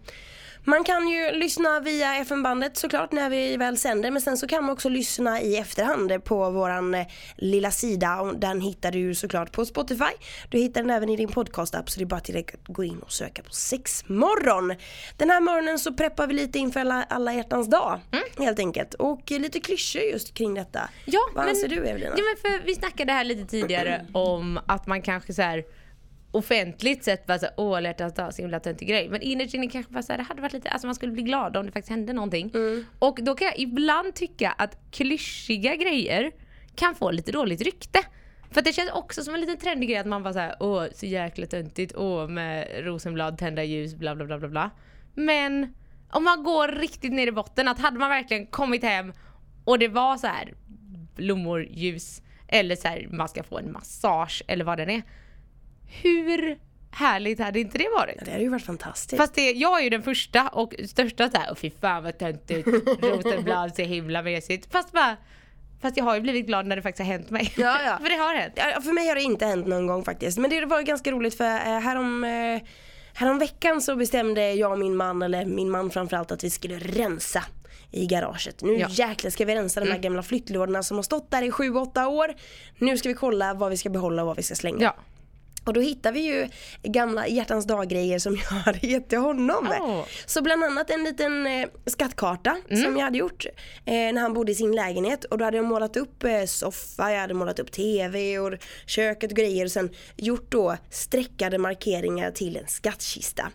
Man 0.66 0.84
kan 0.84 1.08
ju 1.08 1.31
lyssna 1.32 1.81
via 1.81 2.16
FM-bandet 2.16 2.76
såklart 2.76 3.12
när 3.12 3.31
vi 3.31 3.56
väl 3.56 3.76
sänder 3.78 4.11
men 4.11 4.22
sen 4.22 4.37
så 4.37 4.46
kan 4.46 4.64
man 4.64 4.72
också 4.72 4.88
lyssna 4.88 5.40
i 5.40 5.56
efterhand 5.56 6.25
på 6.25 6.50
våran 6.50 6.94
eh, 6.94 7.06
lilla 7.37 7.70
sida 7.70 8.20
och 8.20 8.38
den 8.38 8.61
hittar 8.61 8.90
du 8.93 9.14
såklart 9.14 9.52
på 9.52 9.64
Spotify. 9.66 10.05
Du 10.50 10.58
hittar 10.58 10.81
den 10.82 10.90
även 10.90 11.08
i 11.08 11.16
din 11.16 11.28
podcast-app 11.28 11.90
så 11.90 11.99
det 12.00 12.05
är 12.05 12.06
bara 12.06 12.20
till 12.20 12.37
att 12.38 12.50
gå 12.66 12.84
in 12.84 12.99
och 12.99 13.12
söka 13.12 13.43
på 13.43 13.50
sexmorgon. 13.50 14.75
Den 15.16 15.31
här 15.31 15.40
morgonen 15.40 15.78
så 15.78 15.93
preppar 15.94 16.26
vi 16.26 16.34
lite 16.34 16.58
inför 16.58 16.81
alla, 16.81 17.02
alla 17.02 17.34
hjärtans 17.34 17.70
dag 17.70 18.00
helt 18.38 18.58
enkelt 18.58 18.94
och 18.94 19.31
lite 19.31 19.60
klyschor 19.60 20.02
just 20.02 20.34
kring 20.34 20.55
detta. 20.55 20.88
Ja, 21.05 21.20
Vad 21.34 21.44
men- 21.44 21.55
anser 21.55 21.69
du 21.69 21.76
Evelina? 21.87 22.14
Ja 22.17 22.22
men 22.25 22.37
för 22.58 22.67
vi 22.67 22.75
snackade 22.75 23.12
här 23.12 23.25
lite 23.25 23.44
tidigare 23.44 24.06
om 24.12 24.60
att 24.67 24.87
man 24.87 25.02
kanske 25.02 25.32
så 25.34 25.43
här 25.43 25.64
offentligt 26.34 27.04
sett 27.04 27.26
bara 27.26 27.38
såhär, 27.38 27.54
åh 27.56 27.76
alla 27.76 27.88
hjärtans 27.88 28.14
dag, 28.14 28.34
så 28.34 28.42
himla 28.42 28.60
töntig 28.60 28.88
grej. 28.88 29.08
Men 29.08 29.22
innerst 29.22 29.54
inne 29.54 29.69
kanske 29.69 29.93
bara 29.93 30.03
såhär, 30.03 30.19
det 30.19 30.24
hade 30.24 30.43
varit 30.43 30.53
lite, 30.53 30.69
alltså 30.69 30.86
man 30.86 30.94
skulle 30.94 31.12
bli 31.12 31.22
glad 31.22 31.56
om 31.56 31.67
det 31.67 31.72
faktiskt 31.72 31.91
hände 31.91 32.12
någonting. 32.12 32.50
Och 32.98 33.19
då 33.22 33.34
kan 33.34 33.46
jag 33.46 33.58
ibland 33.58 34.14
tycka 34.14 34.50
att 34.50 34.79
klyschiga 34.91 35.76
grejer 35.76 36.32
kan 36.74 36.94
få 36.94 37.10
lite 37.10 37.32
dåligt 37.32 37.60
rykte. 37.60 37.98
För 38.50 38.62
det 38.62 38.72
känns 38.72 38.91
också 38.91 39.22
som 39.22 39.34
en 39.34 39.41
liten 39.41 39.56
trendig 39.56 39.88
grej 39.88 39.98
att 39.98 40.06
man 40.06 40.22
bara 40.22 40.32
såhär, 40.32 40.56
åh 40.60 40.84
så 40.94 41.06
jäkla 41.06 41.46
töntigt, 41.46 41.94
åh 41.96 42.29
med 42.29 42.84
rosenblad, 42.84 43.38
tända 43.38 43.64
ljus, 43.64 43.94
bla 43.94 44.14
bla 44.14 44.24
bla 44.24 44.38
bla 44.38 44.48
bla. 44.48 44.70
Men 45.14 45.74
om 46.10 46.24
man 46.24 46.43
går 46.43 46.69
riktigt 46.69 47.12
ner 47.12 47.26
i 47.26 47.32
botten, 47.32 47.69
att 47.69 47.81
hade 47.81 47.98
man 47.98 48.10
verkligen 48.10 48.46
kommit 48.46 48.82
hem 48.82 49.12
och 49.64 49.79
det 49.79 49.88
var 49.88 50.17
så 50.17 50.26
här 50.26 50.55
blommor, 51.17 51.67
ljus 51.70 52.22
eller 52.48 52.76
så 52.76 52.88
här 52.88 53.08
man 53.10 53.29
ska 53.29 53.43
få 53.43 53.58
en 53.58 53.72
massage 53.72 54.43
eller 54.46 54.64
vad 54.64 54.79
den 54.79 54.91
är. 54.91 55.03
Hur 55.86 56.58
härligt 56.91 57.38
hade 57.38 57.60
inte 57.60 57.79
det 57.79 57.88
varit? 57.98 58.24
Det 58.24 58.31
hade 58.31 58.43
ju 58.43 58.48
varit 58.48 58.64
fantastiskt. 58.64 59.17
Fast 59.20 59.34
det, 59.34 59.53
jag 59.53 59.79
är 59.79 59.82
ju 59.84 59.91
den 59.91 60.03
första 60.03 60.48
och 60.48 60.74
största 60.88 61.31
såhär, 61.31 61.48
åh 61.50 61.56
fy 61.56 61.70
fan 61.81 62.03
vad 62.05 62.19
töntigt, 62.19 62.69
rosenblad 63.03 63.74
så 63.76 63.82
himla 63.82 64.22
mesigt. 64.22 64.72
Fast 64.72 64.93
bara, 64.93 65.17
fast 65.82 65.96
jag 65.96 66.05
har 66.05 66.14
ju 66.14 66.20
blivit 66.20 66.46
glad 66.46 66.67
när 66.67 66.76
det 66.76 66.82
faktiskt 66.82 67.06
har 67.08 67.12
hänt 67.17 67.31
mig. 67.31 67.53
Ja, 67.56 67.79
ja. 67.86 67.98
för 68.03 68.08
det 68.08 68.17
har 68.17 68.34
hänt. 68.34 68.53
Ja, 68.56 68.81
för 68.81 68.93
mig 68.93 69.08
har 69.08 69.14
det 69.14 69.22
inte 69.22 69.46
hänt 69.46 69.67
någon 69.67 69.86
gång 69.86 70.05
faktiskt. 70.05 70.38
Men 70.38 70.50
det 70.50 70.67
var 70.67 70.82
ganska 70.82 71.10
roligt 71.12 71.34
för 71.36 71.44
eh, 71.44 71.81
härom, 71.81 72.24
eh, 72.24 72.62
härom 73.14 73.38
veckan 73.38 73.81
så 73.81 73.96
bestämde 73.96 74.53
jag 74.53 74.72
och 74.72 74.79
min 74.79 74.96
man, 74.96 75.22
eller 75.22 75.44
min 75.44 75.70
man 75.70 75.91
framförallt, 75.91 76.32
att 76.32 76.44
vi 76.44 76.50
skulle 76.50 76.79
rensa 76.79 77.44
i 77.91 78.06
garaget. 78.06 78.62
Nu 78.62 78.72
Ja. 78.79 78.88
jäklar 78.91 79.31
ska 79.31 79.44
vi 79.44 79.55
rensa 79.55 79.81
de 79.81 79.91
här 79.91 79.98
gamla 79.98 80.22
flyttlådorna 80.22 80.82
som 80.82 80.96
har 80.98 81.03
stått 81.03 81.31
där 81.31 81.43
i 81.43 81.50
7-8 81.50 82.06
år. 82.06 82.34
Nu 82.79 82.98
ska 82.98 83.08
vi 83.08 83.14
kolla 83.14 83.55
vad 83.55 83.70
vi 83.70 83.76
ska 83.76 83.91
behålla 83.91 84.22
och 84.22 84.26
vad 84.26 84.36
vi 84.36 84.43
ska 84.43 84.55
slänga. 84.55 84.82
Ja. 84.84 84.94
Och 85.64 85.72
då 85.72 85.80
hittar 85.80 86.12
vi 86.12 86.20
ju 86.20 86.48
gamla 86.82 87.28
hjärtans 87.28 87.66
dag-grejer 87.66 88.18
som 88.18 88.36
jag 88.36 88.42
hade 88.64 88.86
gett 88.86 89.08
till 89.08 89.18
honom. 89.18 89.72
Åh. 89.80 90.04
Så 90.26 90.42
bland 90.42 90.64
annat 90.64 90.90
en 90.90 91.04
liten 91.04 91.46
eh, 91.46 91.68
skattkarta 91.86 92.56
som 92.68 92.96
jag 92.96 93.04
hade 93.04 93.18
gjort 93.18 93.46
eh, 93.84 93.92
när 93.92 94.20
han 94.20 94.34
bodde 94.34 94.52
i 94.52 94.54
sin 94.54 94.72
lägenhet. 94.72 95.24
Och 95.24 95.38
då 95.38 95.44
hade 95.44 95.56
jag 95.56 95.66
målat 95.66 95.96
upp 95.96 96.24
eh, 96.24 96.44
soffa, 96.44 97.12
jag 97.12 97.20
hade 97.20 97.34
målat 97.34 97.58
upp 97.58 97.72
TV 97.72 98.38
och 98.38 98.52
köket 98.86 99.30
och 99.30 99.36
grejer 99.36 99.64
och 99.64 99.70
sen 99.70 99.90
gjort 100.16 100.50
då 100.50 100.76
streckade 100.90 101.58
markeringar 101.58 102.30
till 102.30 102.56
en 102.56 102.66
skattkista. 102.68 103.50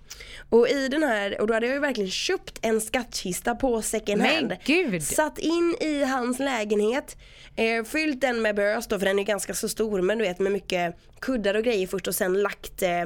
Och 0.49 0.67
i 0.67 0.87
den 0.87 1.03
här, 1.03 1.41
och 1.41 1.47
då 1.47 1.53
hade 1.53 1.65
jag 1.65 1.73
ju 1.73 1.79
verkligen 1.81 2.09
köpt 2.09 2.59
en 2.61 2.81
skattkista 2.81 3.55
på 3.55 3.81
second 3.81 4.21
hand. 4.21 4.55
gud! 4.65 5.03
Satt 5.03 5.39
in 5.39 5.75
i 5.79 6.03
hans 6.03 6.39
lägenhet, 6.39 7.17
eh, 7.55 7.83
fyllt 7.83 8.21
den 8.21 8.41
med 8.41 8.55
bös 8.55 8.87
då 8.87 8.99
för 8.99 9.05
den 9.05 9.19
är 9.19 9.23
ganska 9.23 9.53
så 9.53 9.69
stor 9.69 10.01
men 10.01 10.17
du 10.17 10.23
vet 10.23 10.39
med 10.39 10.51
mycket 10.51 10.95
kuddar 11.19 11.53
och 11.53 11.63
grejer 11.63 11.87
först 11.99 12.07
och 12.07 12.15
sen 12.15 12.41
lagt, 12.41 12.81
eh, 12.81 13.01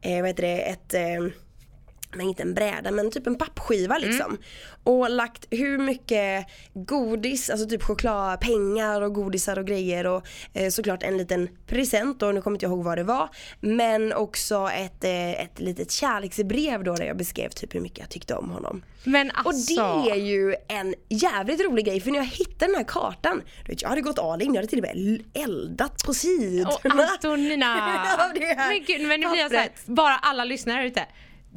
eh, 0.00 0.20
vad 0.20 0.26
heter 0.26 0.42
det, 0.42 0.60
ett 0.62 0.94
eh, 0.94 1.32
Nej 2.14 2.26
inte 2.26 2.42
en 2.42 2.54
bräda 2.54 2.90
men 2.90 3.10
typ 3.10 3.26
en 3.26 3.38
pappskiva 3.38 3.98
liksom. 3.98 4.38
Och 4.84 5.10
lagt 5.10 5.46
hur 5.50 5.78
mycket 5.78 6.46
godis, 6.74 7.50
alltså 7.50 7.68
typ 7.68 7.82
chokladpengar 7.82 9.02
och 9.02 9.14
godisar 9.14 9.58
och 9.58 9.66
grejer 9.66 10.06
och 10.06 10.26
eh, 10.52 10.70
såklart 10.70 11.02
en 11.02 11.16
liten 11.18 11.48
present 11.66 12.20
då, 12.20 12.32
nu 12.32 12.42
kommer 12.42 12.54
inte 12.54 12.66
jag 12.66 12.72
ihåg 12.72 12.84
vad 12.84 12.98
det 12.98 13.04
var. 13.04 13.28
Men 13.60 14.12
också 14.12 14.68
ett, 14.74 15.04
eh, 15.04 15.42
ett 15.42 15.60
litet 15.60 15.90
kärleksbrev 15.90 16.84
då 16.84 16.94
där 16.94 17.04
jag 17.04 17.16
beskrev 17.16 17.48
typ 17.48 17.74
hur 17.74 17.80
mycket 17.80 17.98
jag 17.98 18.08
tyckte 18.08 18.34
om 18.34 18.50
honom. 18.50 18.82
Men 19.04 19.30
Och 19.30 19.36
alltså. 19.46 20.02
det 20.04 20.10
är 20.10 20.16
ju 20.16 20.54
en 20.68 20.94
jävligt 21.08 21.60
rolig 21.64 21.86
grej 21.86 22.00
för 22.00 22.10
när 22.10 22.18
jag 22.18 22.26
hittade 22.26 22.66
den 22.66 22.74
här 22.74 22.84
kartan, 22.84 23.42
du 23.64 23.72
vet, 23.72 23.82
jag 23.82 23.88
hade 23.88 24.00
gått 24.00 24.18
all 24.18 24.42
in, 24.42 24.54
jag 24.54 24.56
hade 24.56 24.68
till 24.68 24.78
och 24.78 24.96
med 24.96 25.22
eldat 25.34 26.04
på 26.06 26.14
sidorna. 26.14 27.04
Och 27.04 27.10
Antonina! 27.10 27.66
Här 27.76 28.68
men 28.68 28.84
gud, 28.84 29.08
men 29.08 29.20
nu 29.20 29.28
blir 29.28 29.40
jag 29.40 29.50
såhär, 29.50 29.70
bara 29.86 30.14
alla 30.14 30.44
lyssnare 30.44 30.86
ute. 30.86 31.06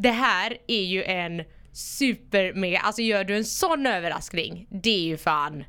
Det 0.01 0.12
här 0.12 0.58
är 0.67 0.84
ju 0.84 1.03
en 1.03 1.43
super 1.74 2.53
mega, 2.53 2.79
alltså 2.79 3.01
gör 3.01 3.24
du 3.24 3.38
en 3.38 3.46
sån 3.46 3.86
överraskning, 3.86 4.67
det 4.70 4.89
är 4.89 5.03
ju 5.03 5.17
fan 5.17 5.63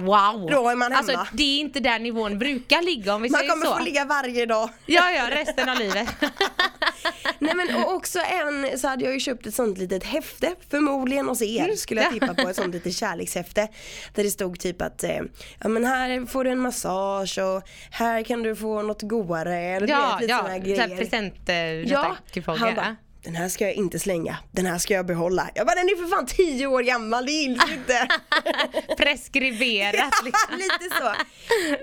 Wow! 0.00 0.14
Ah, 0.14 0.32
då 0.50 0.68
är 0.68 0.76
man 0.76 0.92
hemma. 0.92 0.98
Alltså 0.98 1.26
det 1.36 1.42
är 1.42 1.60
inte 1.60 1.80
där 1.80 1.98
nivån 1.98 2.38
brukar 2.38 2.82
ligga 2.82 3.14
om 3.14 3.22
vi 3.22 3.30
Man 3.30 3.38
säger 3.40 3.52
kommer 3.52 3.66
så. 3.66 3.76
få 3.76 3.84
ligga 3.84 4.04
varje 4.04 4.46
dag. 4.46 4.70
Ja, 4.86 5.10
ja, 5.10 5.30
resten 5.30 5.68
av 5.68 5.78
livet. 5.78 6.08
Nej 7.38 7.54
men 7.54 7.74
och 7.76 7.94
också 7.94 8.18
en 8.20 8.78
så 8.78 8.88
hade 8.88 9.04
jag 9.04 9.14
ju 9.14 9.20
köpt 9.20 9.46
ett 9.46 9.54
sånt 9.54 9.78
litet 9.78 10.04
häfte 10.04 10.54
förmodligen 10.70 11.28
hos 11.28 11.42
er 11.42 11.64
Mm, 11.64 11.76
skulle 11.76 12.02
jag 12.02 12.12
tippa 12.12 12.34
på 12.34 12.48
ett 12.48 12.56
sånt 12.62 12.74
litet 12.74 12.96
kärlekshäfte. 12.96 13.68
Där 14.14 14.22
det 14.24 14.30
stod 14.30 14.60
typ 14.60 14.82
att 14.82 15.04
eh, 15.04 15.20
ja 15.60 15.68
men 15.68 15.84
här 15.84 16.26
får 16.26 16.44
du 16.44 16.50
en 16.50 16.60
massage 16.60 17.38
och 17.38 17.62
här 17.90 18.22
kan 18.22 18.42
du 18.42 18.56
få 18.56 18.82
något 18.82 19.02
godare 19.02 19.56
eller 19.60 19.88
ja, 19.88 20.18
vet, 20.20 20.30
ja, 20.30 20.38
såna 20.38 20.58
grejer. 20.58 20.96
present, 20.96 21.48
eh, 21.48 21.56
Ja, 21.56 22.16
han 22.46 22.74
bara, 22.74 22.96
den 23.24 23.34
här 23.34 23.48
ska 23.48 23.64
jag 23.64 23.74
inte 23.74 23.98
slänga, 23.98 24.36
den 24.52 24.66
här 24.66 24.78
ska 24.78 24.94
jag 24.94 25.06
behålla. 25.06 25.50
Jag 25.54 25.66
bara 25.66 25.74
den 25.74 25.84
är 25.88 25.96
för 26.02 26.08
fan 26.16 26.26
10 26.26 26.66
år 26.66 26.82
gammal, 26.82 27.26
det 27.26 27.32
gills 27.32 27.62
inte. 27.72 28.08
Preskriberat 28.98 30.14
liksom. 30.24 30.56
Lite 30.56 30.94
så. 31.00 31.12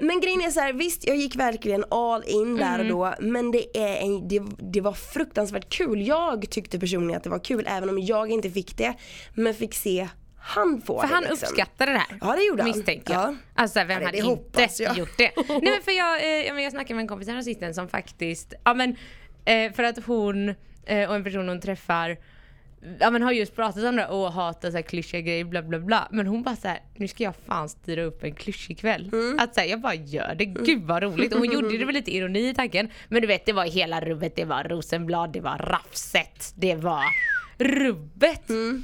Men 0.05 0.19
grejen 0.21 0.41
är 0.41 0.49
så 0.51 0.59
här, 0.59 0.73
visst 0.73 1.07
jag 1.07 1.15
gick 1.17 1.35
verkligen 1.35 1.85
all 1.91 2.23
in 2.27 2.55
där 2.57 2.79
Mm. 2.79 2.95
och 2.95 3.05
då 3.19 3.25
men 3.31 3.51
det, 3.51 3.77
är 3.77 3.95
en, 4.01 4.27
det, 4.27 4.41
det 4.73 4.81
var 4.81 4.93
fruktansvärt 4.93 5.69
kul. 5.69 6.07
Jag 6.07 6.49
tyckte 6.49 6.79
personligen 6.79 7.17
att 7.17 7.23
det 7.23 7.29
var 7.29 7.39
kul 7.43 7.65
även 7.69 7.89
om 7.89 7.99
jag 7.99 8.31
inte 8.31 8.49
fick 8.49 8.77
det. 8.77 8.93
Men 9.33 9.53
fick 9.53 9.73
se 9.73 10.07
han 10.43 10.81
få 10.85 11.01
För 11.01 11.07
det 11.07 11.13
han 11.13 11.23
liksom. 11.23 11.37
uppskattade 11.49 11.91
det 11.91 11.97
här. 11.97 12.17
Ja, 12.21 12.35
det 12.35 12.43
gjorde 12.43 12.63
han. 12.63 12.71
Misstänker 12.71 13.13
jag. 13.13 13.23
Ja. 13.23 13.35
Alltså 13.55 13.79
vem 13.79 13.89
Ja, 13.89 13.99
det- 13.99 14.05
hade 14.05 14.17
det 14.17 14.63
inte 14.63 14.83
jag. 14.83 14.97
gjort 14.97 15.17
det? 15.17 15.31
Nej 15.47 15.61
men 15.61 15.81
för 15.83 15.91
jag, 15.91 16.23
eh, 16.23 16.61
jag 16.63 16.71
snackade 16.71 16.93
med 16.93 17.01
en 17.01 17.07
kompis 17.07 17.27
här 17.27 17.41
sistens 17.41 17.75
som 17.75 17.87
faktiskt, 17.89 18.53
ja 18.63 18.73
men 18.73 18.95
eh, 19.45 19.73
för 19.73 19.83
att 19.83 20.05
hon 20.05 20.55
eh, 20.85 21.09
och 21.09 21.15
en 21.15 21.23
person 21.23 21.49
hon 21.49 21.61
träffar 21.61 22.17
Ja 22.99 23.11
men 23.11 23.21
har 23.21 23.31
just 23.31 23.55
pratat 23.55 23.83
om 23.83 23.95
det 23.95 24.07
och 24.07 24.33
hatar 24.33 24.71
så 24.71 24.77
här 24.77 24.81
klyschiga 24.81 25.21
grejer 25.21 25.43
bla 25.43 25.61
bla 25.61 25.79
bla. 25.79 26.07
Men 26.11 26.27
hon 26.27 26.43
bara 26.43 26.55
så 26.55 26.67
här, 26.67 26.79
nu 26.95 27.07
ska 27.07 27.23
jag 27.23 27.35
fan 27.35 27.69
styra 27.69 28.03
upp 28.03 28.23
en 28.23 28.35
klyschig 28.35 28.79
kväll. 28.79 29.09
Mm. 29.13 29.39
Att 29.39 29.53
så 29.53 29.61
här, 29.61 29.67
jag 29.67 29.81
bara 29.81 29.93
gör 29.93 30.35
det, 30.35 30.45
gud 30.45 30.83
vad 30.83 31.03
roligt. 31.03 31.33
Och 31.33 31.39
hon 31.39 31.51
gjorde 31.51 31.77
det 31.77 31.85
med 31.85 31.93
lite 31.93 32.15
ironi 32.15 32.49
i 32.49 32.53
tanken. 32.53 32.89
Men 33.07 33.21
du 33.21 33.27
vet 33.27 33.45
det 33.45 33.53
var 33.53 33.65
hela 33.65 34.01
rubbet, 34.01 34.35
det 34.35 34.45
var 34.45 34.63
Rosenblad, 34.63 35.33
det 35.33 35.41
var 35.41 35.57
rafset, 35.57 36.53
det 36.55 36.75
var 36.75 37.03
rubbet. 37.57 38.49
Mm. 38.49 38.83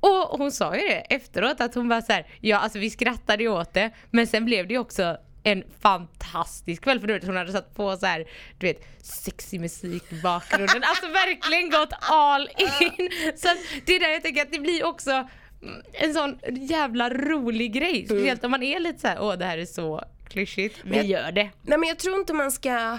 Och 0.00 0.38
hon 0.38 0.52
sa 0.52 0.76
ju 0.76 0.82
det 0.88 1.14
efteråt 1.14 1.60
att 1.60 1.74
hon 1.74 1.88
bara 1.88 2.02
så 2.02 2.12
här, 2.12 2.26
ja 2.40 2.58
alltså 2.58 2.78
vi 2.78 2.90
skrattade 2.90 3.42
ju 3.42 3.48
åt 3.48 3.74
det 3.74 3.90
men 4.10 4.26
sen 4.26 4.44
blev 4.44 4.66
det 4.68 4.74
ju 4.74 4.80
också 4.80 5.16
en 5.52 5.64
fantastisk 5.80 6.82
kväll 6.82 7.00
för 7.00 7.06
du 7.06 7.12
vet 7.12 7.24
hon 7.24 7.36
hade 7.36 7.52
satt 7.52 7.74
på 7.74 7.96
så 7.96 8.06
här, 8.06 8.24
du 8.58 8.66
vet 8.66 8.84
sexig 9.02 9.60
musik 9.60 10.12
i 10.12 10.14
bakgrunden, 10.14 10.82
alltså 10.84 11.06
verkligen 11.06 11.70
gått 11.70 11.92
all 12.00 12.48
in. 12.58 13.10
Så 13.36 13.48
det 13.84 13.96
är 13.96 14.00
där 14.00 14.08
jag 14.08 14.22
tänker 14.22 14.42
att 14.42 14.52
det 14.52 14.58
blir 14.58 14.84
också 14.84 15.10
mm, 15.10 15.82
en 15.92 16.14
sån 16.14 16.38
jävla 16.50 17.10
rolig 17.10 17.72
grej. 17.72 18.04
Speciellt 18.04 18.44
om 18.44 18.50
man 18.50 18.62
är 18.62 18.80
lite 18.80 18.98
så 18.98 19.08
här, 19.08 19.22
åh 19.22 19.34
det 19.36 19.44
här 19.44 19.58
är 19.58 19.66
så 19.66 20.04
klyschigt, 20.28 20.80
vi 20.84 21.02
gör 21.02 21.32
det. 21.32 21.50
Nej 21.62 21.78
men 21.78 21.88
jag 21.88 21.98
tror 21.98 22.18
inte 22.20 22.32
man 22.32 22.52
ska 22.52 22.98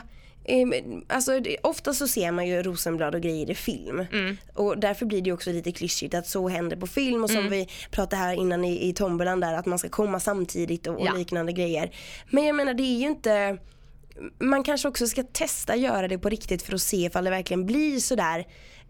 Alltså 1.08 1.40
det, 1.40 1.58
ofta 1.64 1.94
så 1.94 2.08
ser 2.08 2.32
man 2.32 2.48
ju 2.48 2.64
Rosenblad 2.64 3.16
och 3.16 3.22
grejer 3.22 3.50
i 3.50 3.56
film. 3.56 4.06
Mm. 4.12 4.38
Och 4.54 4.80
därför 4.80 5.06
blir 5.06 5.22
det 5.22 5.32
också 5.32 5.52
lite 5.52 5.72
klyschigt 5.72 6.14
att 6.14 6.28
så 6.28 6.48
händer 6.50 6.78
på 6.78 6.88
film 6.88 7.24
och 7.24 7.30
som 7.30 7.40
Mm. 7.40 7.52
vi 7.52 7.68
pratade 7.92 8.16
här 8.22 8.34
innan 8.34 8.66
i, 8.66 8.90
i 8.90 8.94
tombolan 8.94 9.40
där 9.40 9.54
att 9.54 9.66
man 9.66 9.80
ska 9.80 9.90
komma 9.90 10.20
samtidigt 10.20 10.88
och, 10.88 11.00
och 11.00 11.06
Ja. 11.08 11.14
liknande 11.14 11.52
grejer. 11.52 11.92
Men 12.30 12.46
jag 12.46 12.56
menar 12.56 12.74
det 12.74 12.84
är 12.84 13.00
ju 13.00 13.08
inte 13.08 13.58
man 14.40 14.64
kanske 14.64 14.88
också 14.88 15.08
ska 15.08 15.24
testa 15.24 15.76
göra 15.76 16.08
det 16.08 16.18
på 16.18 16.30
riktigt 16.30 16.62
för 16.62 16.74
att 16.76 16.82
se 16.82 16.98
ifall 16.98 17.24
det 17.24 17.30
verkligen 17.30 17.66
blir 17.66 18.00
sådär 18.00 18.46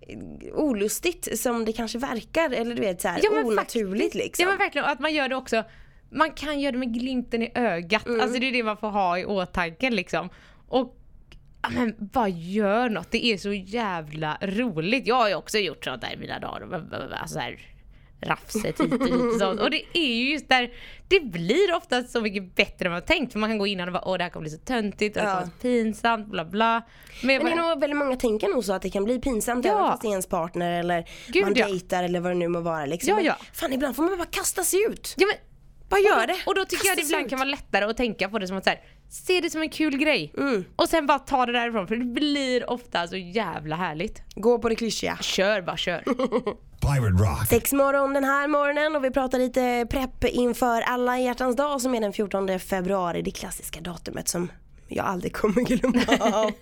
eh, 0.08 0.18
olustigt 0.54 1.40
som 1.40 1.66
det 1.66 1.74
kanske 1.74 1.98
verkar 1.98 2.50
eller 2.52 2.76
du 2.76 2.82
vet 2.82 3.02
såhär 3.02 3.20
Ja, 3.24 3.30
onaturligt 3.44 4.04
faktiskt. 4.04 4.16
liksom. 4.16 4.44
Ja 4.44 4.50
men 4.50 4.58
verkligen, 4.58 4.86
och 4.86 4.92
att 4.92 5.00
man 5.00 5.14
gör 5.14 5.30
det 5.30 5.36
också 5.36 5.64
man 6.12 6.32
kan 6.32 6.60
göra 6.60 6.72
det 6.72 6.78
med 6.78 6.94
glimten 6.94 7.44
i 7.44 7.52
ögat. 7.56 8.08
Alltså 8.22 8.40
det 8.40 8.48
är 8.48 8.52
det 8.52 8.64
man 8.64 8.78
får 8.78 8.90
ha 8.90 9.20
i 9.20 9.26
åtanke 9.26 9.90
liksom. 9.90 10.30
Och 10.68 10.96
men 11.70 11.96
bara 12.00 12.28
gör 12.30 12.90
något, 12.90 13.12
det 13.12 13.26
är 13.26 13.38
så 13.38 13.54
jävla 13.54 14.38
roligt. 14.42 15.08
Jag 15.08 15.16
har 15.16 15.30
ju 15.30 15.36
också 15.36 15.58
gjort 15.58 15.84
sånt 15.86 16.02
där 16.02 16.14
i 16.14 16.18
mina 16.18 16.40
dagar. 16.40 17.14
Alltså 17.22 17.34
så 17.34 17.40
här, 17.40 17.60
rafset 18.22 18.66
hit 18.66 18.80
och 18.80 18.90
dit 18.90 19.12
och 19.12 19.40
sånt. 19.40 19.60
Och 19.60 19.72
det 19.72 19.84
är 19.94 20.16
ju 20.16 20.32
just 20.32 20.50
där, 20.50 20.72
det 21.08 21.20
blir 21.20 21.76
ofta 21.76 22.04
så 22.04 22.22
mycket 22.22 22.56
bättre 22.56 22.86
än 22.86 22.92
man 22.92 23.02
tänkt. 23.02 23.32
För 23.34 23.40
man 23.40 23.50
kan 23.50 23.58
gå 23.58 23.68
innan 23.68 23.88
och 23.88 23.94
bara 23.94 24.08
åh 24.08 24.18
det 24.18 24.24
här 24.24 24.32
kommer 24.32 24.42
bli 24.44 24.50
så 24.52 24.58
töntigt 24.58 25.18
och 25.18 25.24
det 25.24 25.30
kommer 25.30 25.46
bli 25.46 25.54
pinsamt 25.62 26.28
bla 26.28 26.46
bla. 26.46 26.82
Men, 27.24 27.38
Men 27.38 27.46
det 27.46 27.52
är 27.52 27.70
nog 27.70 27.80
väldigt 27.80 27.98
många 27.98 28.16
tänker 28.16 28.48
nog 28.48 28.64
så 28.66 28.74
att 28.74 28.82
det 28.82 28.90
kan 28.90 29.04
bli 29.04 29.20
pinsamt 29.20 29.66
Ja. 29.66 29.72
även 29.72 29.88
fast 29.88 30.02
det 30.02 30.08
är 30.08 30.10
ens 30.10 30.28
partner 30.28 30.80
eller 30.80 31.06
Gud, 31.28 31.44
man 31.44 31.54
ja. 31.56 31.68
dejtar 31.68 32.04
eller 32.04 32.20
vad 32.20 32.32
det 32.32 32.36
nu 32.36 32.48
må 32.48 32.60
vara 32.62 32.86
liksom. 32.86 33.10
Ja, 33.10 33.16
Men 33.16 33.26
ja. 33.26 33.36
Fan 33.54 33.74
ibland 33.74 33.96
får 33.96 34.04
man 34.04 34.18
bara 34.18 34.28
kasta 34.32 34.64
sig 34.64 34.80
ut. 34.90 35.16
ja, 35.18 35.28
men, 35.28 35.36
Bara 35.90 36.00
gör 36.00 36.28
det. 36.28 36.36
Och 36.46 36.56
då 36.56 36.66
tycker 36.66 36.88
jag 36.88 36.98
det 36.98 37.02
Kasta 37.02 37.16
ibland 37.16 37.26
ut. 37.26 37.30
kan 37.30 37.40
vara 37.40 37.50
lättare 37.50 37.86
att 37.86 37.98
tänka 37.98 38.30
på 38.30 38.40
det 38.40 38.48
som 38.48 38.58
att 38.58 38.64
så 38.64 38.70
här, 38.70 38.80
se 39.10 39.42
det 39.42 39.50
som 39.50 39.62
en 39.62 39.70
kul 39.70 39.98
grej. 39.98 40.34
Mm. 40.38 40.66
Och 40.76 40.90
sen 40.90 41.08
bara 41.08 41.20
ta 41.20 41.46
det 41.46 41.52
därifrån 41.52 41.88
för 41.88 41.96
det 41.96 42.06
blir 42.06 42.70
ofta 42.70 43.08
så 43.08 43.18
jävla 43.18 43.76
härligt. 43.76 44.22
Gå 44.36 44.60
på 44.60 44.70
det 44.70 44.76
klyschiga. 44.76 45.18
Kör 45.22 45.62
bara 45.62 45.78
kör. 45.78 46.00
Pirate 46.82 47.24
Rock. 47.24 47.48
Sex 47.50 47.74
morgon 47.74 48.14
den 48.14 48.24
här 48.24 48.48
morgonen 48.48 48.96
och 48.96 49.04
vi 49.04 49.12
pratar 49.12 49.40
lite 49.40 49.88
prepp 49.90 50.24
inför 50.24 50.82
alla 50.82 51.20
hjärtans 51.20 51.56
dag 51.56 51.82
som 51.82 51.96
är 51.96 52.02
den 52.02 52.14
14 52.14 52.60
februari. 52.60 53.22
Det 53.22 53.32
klassiska 53.32 53.82
datumet 53.82 54.28
som 54.28 54.52
jag 54.90 55.06
aldrig 55.06 55.34
kommer 55.34 55.62
glömma 55.62 56.02
av. 56.20 56.52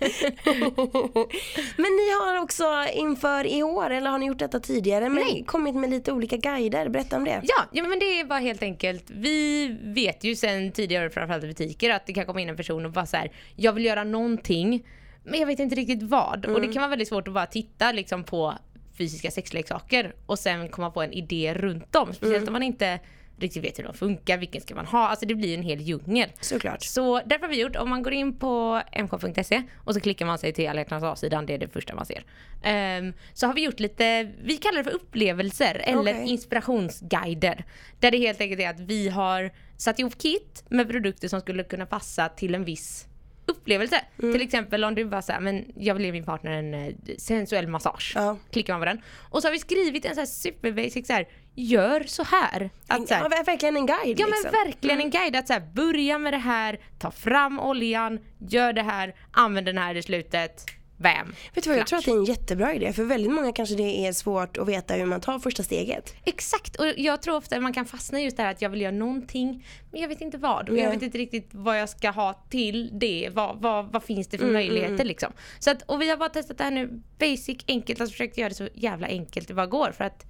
Men 1.76 1.90
ni 1.92 2.10
har 2.20 2.42
också 2.42 2.64
inför 2.92 3.46
i 3.46 3.62
år, 3.62 3.90
eller 3.90 4.10
har 4.10 4.18
ni 4.18 4.26
gjort 4.26 4.38
detta 4.38 4.60
tidigare, 4.60 5.08
men 5.08 5.24
Nej. 5.24 5.44
kommit 5.46 5.74
med 5.74 5.90
lite 5.90 6.12
olika 6.12 6.36
guider. 6.36 6.88
Berätta 6.88 7.16
om 7.16 7.24
det. 7.24 7.40
Ja, 7.42 7.64
ja 7.72 7.82
men 7.82 7.98
det 7.98 8.20
är 8.20 8.24
bara 8.24 8.38
helt 8.38 8.62
enkelt. 8.62 9.04
Vi 9.10 9.68
vet 9.82 10.24
ju 10.24 10.36
sen 10.36 10.72
tidigare 10.72 11.10
framförallt 11.10 11.44
i 11.44 11.46
butiker 11.46 11.90
att 11.90 12.06
det 12.06 12.12
kan 12.12 12.26
komma 12.26 12.40
in 12.40 12.48
en 12.48 12.56
person 12.56 12.86
och 12.86 12.92
bara 12.92 13.06
så 13.06 13.16
här, 13.16 13.32
jag 13.56 13.72
vill 13.72 13.84
göra 13.84 14.04
någonting 14.04 14.84
men 15.24 15.40
jag 15.40 15.46
vet 15.46 15.58
inte 15.58 15.76
riktigt 15.76 16.02
vad. 16.02 16.46
Och 16.46 16.60
det 16.60 16.72
kan 16.72 16.80
vara 16.82 16.90
väldigt 16.90 17.08
svårt 17.08 17.28
att 17.28 17.34
bara 17.34 17.46
titta 17.46 17.92
liksom 17.92 18.24
på 18.24 18.54
fysiska 18.98 19.30
sexleksaker 19.30 20.14
och 20.26 20.38
sen 20.38 20.68
komma 20.68 20.90
på 20.90 21.02
en 21.02 21.12
idé 21.12 21.54
runt 21.54 21.92
dem. 21.92 22.14
Speciellt 22.14 22.46
om 22.46 22.52
man 22.52 22.62
inte 22.62 23.00
riktigt 23.40 23.64
vet 23.64 23.78
hur 23.78 23.84
de 23.84 23.94
funkar, 23.94 24.38
vilken 24.38 24.60
ska 24.60 24.74
man 24.74 24.86
ha? 24.86 25.08
Alltså 25.08 25.26
det 25.26 25.34
blir 25.34 25.54
en 25.54 25.62
hel 25.62 25.80
djungel. 25.80 26.32
Såklart. 26.40 26.82
Så 26.82 27.20
därför 27.26 27.46
har 27.46 27.48
vi 27.48 27.60
gjort, 27.60 27.76
om 27.76 27.90
man 27.90 28.02
går 28.02 28.12
in 28.12 28.38
på 28.38 28.82
mk.se 28.92 29.62
och 29.76 29.94
så 29.94 30.00
klickar 30.00 30.26
man 30.26 30.38
sig 30.38 30.52
till 30.52 30.68
alla 30.68 30.80
hjärtans 30.80 31.04
A-sidan, 31.04 31.46
det 31.46 31.54
är 31.54 31.58
det 31.58 31.68
första 31.68 31.94
man 31.94 32.06
ser. 32.06 32.24
Ehm, 32.62 33.12
så 33.34 33.46
har 33.46 33.54
vi 33.54 33.64
gjort 33.64 33.80
lite, 33.80 34.32
vi 34.42 34.56
kallar 34.56 34.78
det 34.78 34.84
för 34.84 34.96
upplevelser 34.96 35.82
eller 35.84 36.12
Okej. 36.12 36.28
inspirationsguider. 36.28 37.64
Där 38.00 38.10
det 38.10 38.18
helt 38.18 38.40
enkelt 38.40 38.60
är 38.60 38.70
att 38.70 38.80
vi 38.80 39.08
har 39.08 39.50
satt 39.76 39.98
ihop 39.98 40.18
kit 40.18 40.64
med 40.68 40.88
produkter 40.88 41.28
som 41.28 41.40
skulle 41.40 41.64
kunna 41.64 41.86
passa 41.86 42.28
till 42.28 42.54
en 42.54 42.64
viss 42.64 43.08
upplevelse. 43.48 44.00
Mm. 44.22 44.32
Till 44.32 44.42
exempel 44.42 44.84
om 44.84 44.94
du 44.94 45.04
bara 45.04 45.22
säger 45.22 45.40
men 45.40 45.64
jag 45.76 45.94
vill 45.94 46.04
ge 46.04 46.12
min 46.12 46.24
partner 46.24 46.50
en 46.50 46.74
eh, 46.74 46.94
sensuell 47.18 47.66
massage. 47.66 48.12
Ja. 48.14 48.36
Klickar 48.50 48.72
man 48.72 48.80
på 48.80 48.84
den. 48.84 49.00
Och 49.30 49.42
så 49.42 49.48
har 49.48 49.52
vi 49.52 49.58
skrivit 49.58 50.04
en 50.04 50.14
så 50.14 50.20
här 50.20 50.26
super 50.26 50.72
basic 50.72 51.06
så 51.06 51.12
här, 51.12 51.28
gör 51.62 52.04
så 52.06 52.22
här. 52.24 52.70
Att 52.86 53.08
så 53.08 53.14
här, 53.14 53.22
Ja, 53.22 53.28
ver- 53.28 53.44
verkligen 53.46 53.76
en 53.76 53.86
guide 53.86 54.20
Ja 54.20 54.26
liksom. 54.26 54.50
men 54.52 54.66
verkligen 54.66 55.00
en 55.00 55.10
guide 55.10 55.36
att 55.36 55.46
så 55.46 55.52
här, 55.52 55.62
börja 55.74 56.18
med 56.18 56.32
det 56.32 56.38
här, 56.38 56.80
ta 56.98 57.10
fram 57.10 57.60
oljan, 57.60 58.18
gör 58.48 58.72
det 58.72 58.82
här, 58.82 59.14
använd 59.32 59.66
den 59.66 59.78
här 59.78 59.94
i 59.94 60.02
slutet, 60.02 60.64
bam. 60.96 61.34
Vet 61.54 61.64
du 61.64 61.70
vad, 61.70 61.78
jag 61.78 61.86
tror 61.86 61.98
att 61.98 62.04
det 62.04 62.10
är 62.10 62.16
en 62.16 62.24
jättebra 62.24 62.74
idé. 62.74 62.92
För 62.92 63.04
väldigt 63.04 63.32
många 63.32 63.52
kanske 63.52 63.74
det 63.74 64.06
är 64.06 64.12
svårt 64.12 64.56
att 64.56 64.68
veta 64.68 64.94
hur 64.94 65.06
man 65.06 65.20
tar 65.20 65.38
första 65.38 65.62
steget. 65.62 66.14
Exakt, 66.24 66.76
och 66.76 66.86
jag 66.96 67.22
tror 67.22 67.36
ofta 67.36 67.56
att 67.56 67.62
man 67.62 67.72
kan 67.72 67.84
fastna 67.84 68.20
i 68.20 68.24
just 68.24 68.36
det 68.36 68.42
här 68.42 68.50
att 68.50 68.62
jag 68.62 68.70
vill 68.70 68.80
göra 68.80 68.92
någonting 68.92 69.66
men 69.92 70.00
jag 70.00 70.08
vet 70.08 70.20
inte 70.20 70.38
vad. 70.38 70.68
Och 70.68 70.76
jag 70.78 70.90
vet 70.90 71.02
inte 71.02 71.18
riktigt 71.18 71.48
vad 71.52 71.80
jag 71.80 71.88
ska 71.88 72.10
ha 72.10 72.32
till 72.50 72.98
det. 72.98 73.30
Vad, 73.32 73.60
vad, 73.60 73.92
vad 73.92 74.02
finns 74.02 74.28
det 74.28 74.38
för 74.38 74.44
Mm, 74.44 74.54
möjligheter 74.54 75.04
liksom. 75.04 75.32
Så 75.58 75.70
att, 75.70 75.82
och 75.82 76.02
vi 76.02 76.10
har 76.10 76.16
bara 76.16 76.28
testat 76.28 76.58
det 76.58 76.64
här 76.64 76.70
nu 76.70 77.02
basic, 77.18 77.58
enkelt, 77.68 78.00
alltså 78.00 78.12
försökt 78.12 78.38
göra 78.38 78.48
det 78.48 78.54
så 78.54 78.68
jävla 78.74 79.06
enkelt 79.06 79.48
det 79.48 79.54
bara 79.54 79.66
går 79.66 79.92
för 79.92 80.04
att 80.04 80.24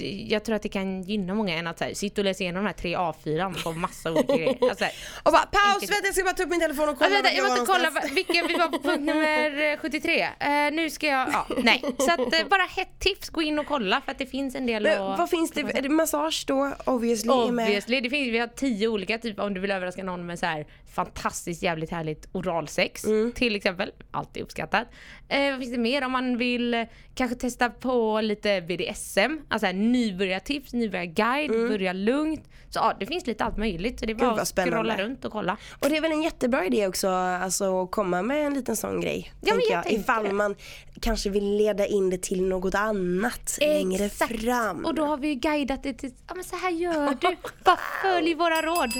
jag 0.00 0.44
tror 0.44 0.56
att 0.56 0.62
det 0.62 0.68
kan 0.68 1.02
gynna 1.02 1.34
många 1.34 1.54
än 1.58 1.66
att 1.66 1.78
så 1.78 1.84
här, 1.84 1.94
sitta 1.94 2.20
och 2.20 2.24
läsa 2.24 2.42
igenom 2.42 2.62
de 2.62 2.66
här 2.68 2.74
tre 2.74 2.96
A4 2.96 3.62
på 3.62 3.72
massa 3.72 4.12
olika 4.12 4.36
grejer. 4.36 4.68
Alltså, 4.70 4.84
Och 5.22 5.32
bara 5.32 5.46
paus, 5.46 5.74
Enkelt. 5.74 5.92
vänta 5.92 6.06
jag 6.06 6.14
ska 6.14 6.24
bara 6.24 6.34
ta 6.34 6.42
upp 6.42 6.50
min 6.50 6.60
telefon 6.60 6.88
och 6.88 6.98
kolla 6.98 7.10
vänta, 7.10 7.28
vart 7.28 7.36
jag 7.36 7.44
var 7.44 7.50
måste 7.58 7.72
kolla 7.72 7.90
va- 7.90 8.02
vilken 8.14 8.46
vi 8.48 8.54
var 8.54 8.68
på 8.68 8.78
punkt 8.82 9.00
nummer 9.02 9.72
eh, 9.72 9.78
73. 9.78 10.20
Eh, 10.40 10.48
nu 10.72 10.90
ska 10.90 11.06
jag, 11.06 11.28
ja, 11.32 11.46
nej. 11.62 11.82
Så 11.98 12.12
att 12.12 12.18
eh, 12.40 12.46
bara 12.50 12.62
hett 12.62 12.98
tips, 12.98 13.28
gå 13.28 13.42
in 13.42 13.58
och 13.58 13.66
kolla 13.66 14.00
för 14.04 14.12
att 14.12 14.18
det 14.18 14.26
finns 14.26 14.54
en 14.54 14.66
del 14.66 14.82
Men 14.82 15.02
att- 15.02 15.18
vad 15.18 15.30
finns 15.30 15.50
det, 15.50 15.60
är 15.60 15.82
det 15.82 15.88
massage 15.88 16.44
då? 16.46 16.72
Obviously, 16.84 17.30
är 17.32 17.50
med. 17.52 17.64
Obviously, 17.66 18.00
det 18.00 18.10
finns, 18.10 18.28
vi 18.28 18.38
har 18.38 18.46
tio 18.46 18.88
olika 18.88 19.18
typer 19.18 19.42
om 19.42 19.54
du 19.54 19.60
vill 19.60 19.70
överraska 19.70 20.02
någon 20.04 20.26
med 20.26 20.38
så 20.38 20.46
här 20.46 20.66
fantastiskt 20.94 21.62
jävligt 21.62 21.90
härligt 21.90 22.28
oralsex 22.32 23.04
Mm. 23.04 23.32
till 23.32 23.56
exempel. 23.56 23.90
Alltid 24.10 24.42
uppskattat. 24.42 24.86
Eh, 25.28 25.50
vad 25.50 25.58
finns 25.60 25.72
det 25.72 25.78
mer 25.78 26.04
om 26.04 26.12
man 26.12 26.36
vill 26.38 26.74
eh, 26.74 26.82
kanske 27.14 27.36
testa 27.36 27.70
på 27.70 28.20
lite 28.20 28.60
BDSM, 28.60 29.38
alltså 29.48 29.66
här, 29.66 29.72
nybörjartips, 29.72 30.72
nybörjarguide, 30.72 31.50
börja 31.50 31.92
lugnt. 31.92 32.44
Så 32.70 32.78
ja, 32.78 32.96
det 33.00 33.06
finns 33.06 33.26
lite 33.26 33.44
allt 33.44 33.56
möjligt 33.56 34.00
så 34.00 34.06
det 34.06 34.12
är 34.12 34.14
bara 34.14 34.26
Mm. 34.30 34.38
att 34.42 34.48
scrolla 34.48 34.96
runt 34.96 35.24
och 35.24 35.32
kolla. 35.32 35.56
Och 35.82 35.88
det 35.90 35.96
är 35.96 36.00
väl 36.00 36.12
en 36.12 36.22
jättebra 36.22 36.66
idé 36.66 36.86
också 36.86 37.08
alltså, 37.08 37.82
att 37.82 37.90
komma 37.90 38.22
med 38.22 38.46
en 38.46 38.54
liten 38.54 38.76
sån 38.76 39.00
grej. 39.00 39.32
Ja, 39.40 39.54
men 39.54 39.62
jag 39.70 39.86
jag. 39.86 39.92
Ifall 39.92 40.24
det. 40.24 40.32
man 40.32 40.54
kanske 41.00 41.30
vill 41.30 41.56
leda 41.56 41.86
in 41.86 42.10
det 42.10 42.22
till 42.22 42.44
något 42.44 42.74
annat 42.74 43.58
längre 43.60 44.04
Exakt. 44.04 44.40
fram. 44.42 44.84
Och 44.84 44.94
då 44.94 45.04
har 45.04 45.16
vi 45.16 45.34
guidat 45.34 45.82
det 45.82 45.94
till, 45.94 46.12
ja 46.28 46.34
men 46.34 46.44
så 46.44 46.56
här 46.56 46.70
gör 46.70 47.14
du. 47.20 47.36
Bara 47.64 47.78
följ 48.02 48.34
våra 48.34 48.62
råd. 48.62 48.92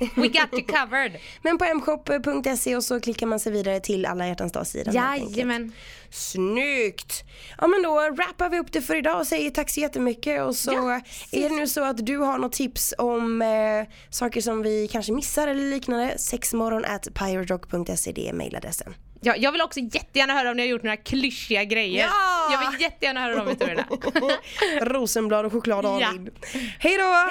We 0.00 0.28
got 0.28 0.48
you 0.52 0.62
covered. 0.62 1.12
Men 1.42 1.58
på 1.58 1.64
mshop.se 1.74 2.76
och 2.76 2.84
så 2.84 3.00
klickar 3.00 3.26
man 3.26 3.40
sig 3.40 3.52
vidare 3.52 3.80
till 3.80 4.06
alla 4.06 4.28
hjärtans 4.28 4.52
dag-sidan. 4.52 4.94
Jajamän. 4.94 5.72
Snyggt! 6.10 7.24
Ja 7.58 7.66
men 7.66 7.82
då 7.82 8.10
wrappar 8.10 8.48
vi 8.48 8.58
upp 8.58 8.72
det 8.72 8.82
för 8.82 8.94
idag 8.96 9.20
och 9.20 9.26
säger 9.26 9.50
tack 9.50 9.70
så 9.70 9.80
jättemycket 9.80 10.42
och 10.42 10.56
så 10.56 10.72
Ja, 10.72 11.00
är 11.32 11.48
det 11.48 11.54
nu 11.56 11.66
så 11.66 11.84
att 11.84 12.06
du 12.06 12.18
har 12.18 12.38
något 12.38 12.52
tips 12.52 12.94
om 12.98 13.42
eh, 13.42 13.48
saker 14.10 14.40
som 14.40 14.62
vi 14.62 14.88
kanske 14.92 15.12
missar 15.12 15.48
eller 15.48 15.70
liknande 15.70 16.18
sexmorgon 16.18 16.84
at 16.84 17.08
piraterock.se 17.14 18.12
det 18.12 18.28
är 18.28 18.32
mailadressen. 18.32 18.94
Ja, 19.20 19.36
jag 19.36 19.52
vill 19.52 19.60
också 19.62 19.80
jättegärna 19.80 20.32
höra 20.32 20.50
om 20.50 20.56
ni 20.56 20.62
har 20.62 20.68
gjort 20.68 20.82
några 20.82 20.96
klyschiga 20.96 21.64
grejer. 21.64 22.06
Ja! 22.06 22.52
Jag 22.52 22.70
vill 22.70 22.80
jättegärna 22.80 23.20
höra 23.20 23.36
de 23.36 23.48
historierna. 23.48 23.86
Rosenblad 24.80 25.44
och 25.46 25.52
choklad 25.52 25.84
Ja. 25.84 25.90
David. 25.90 26.30
Hej 26.78 26.96
då! 26.98 27.30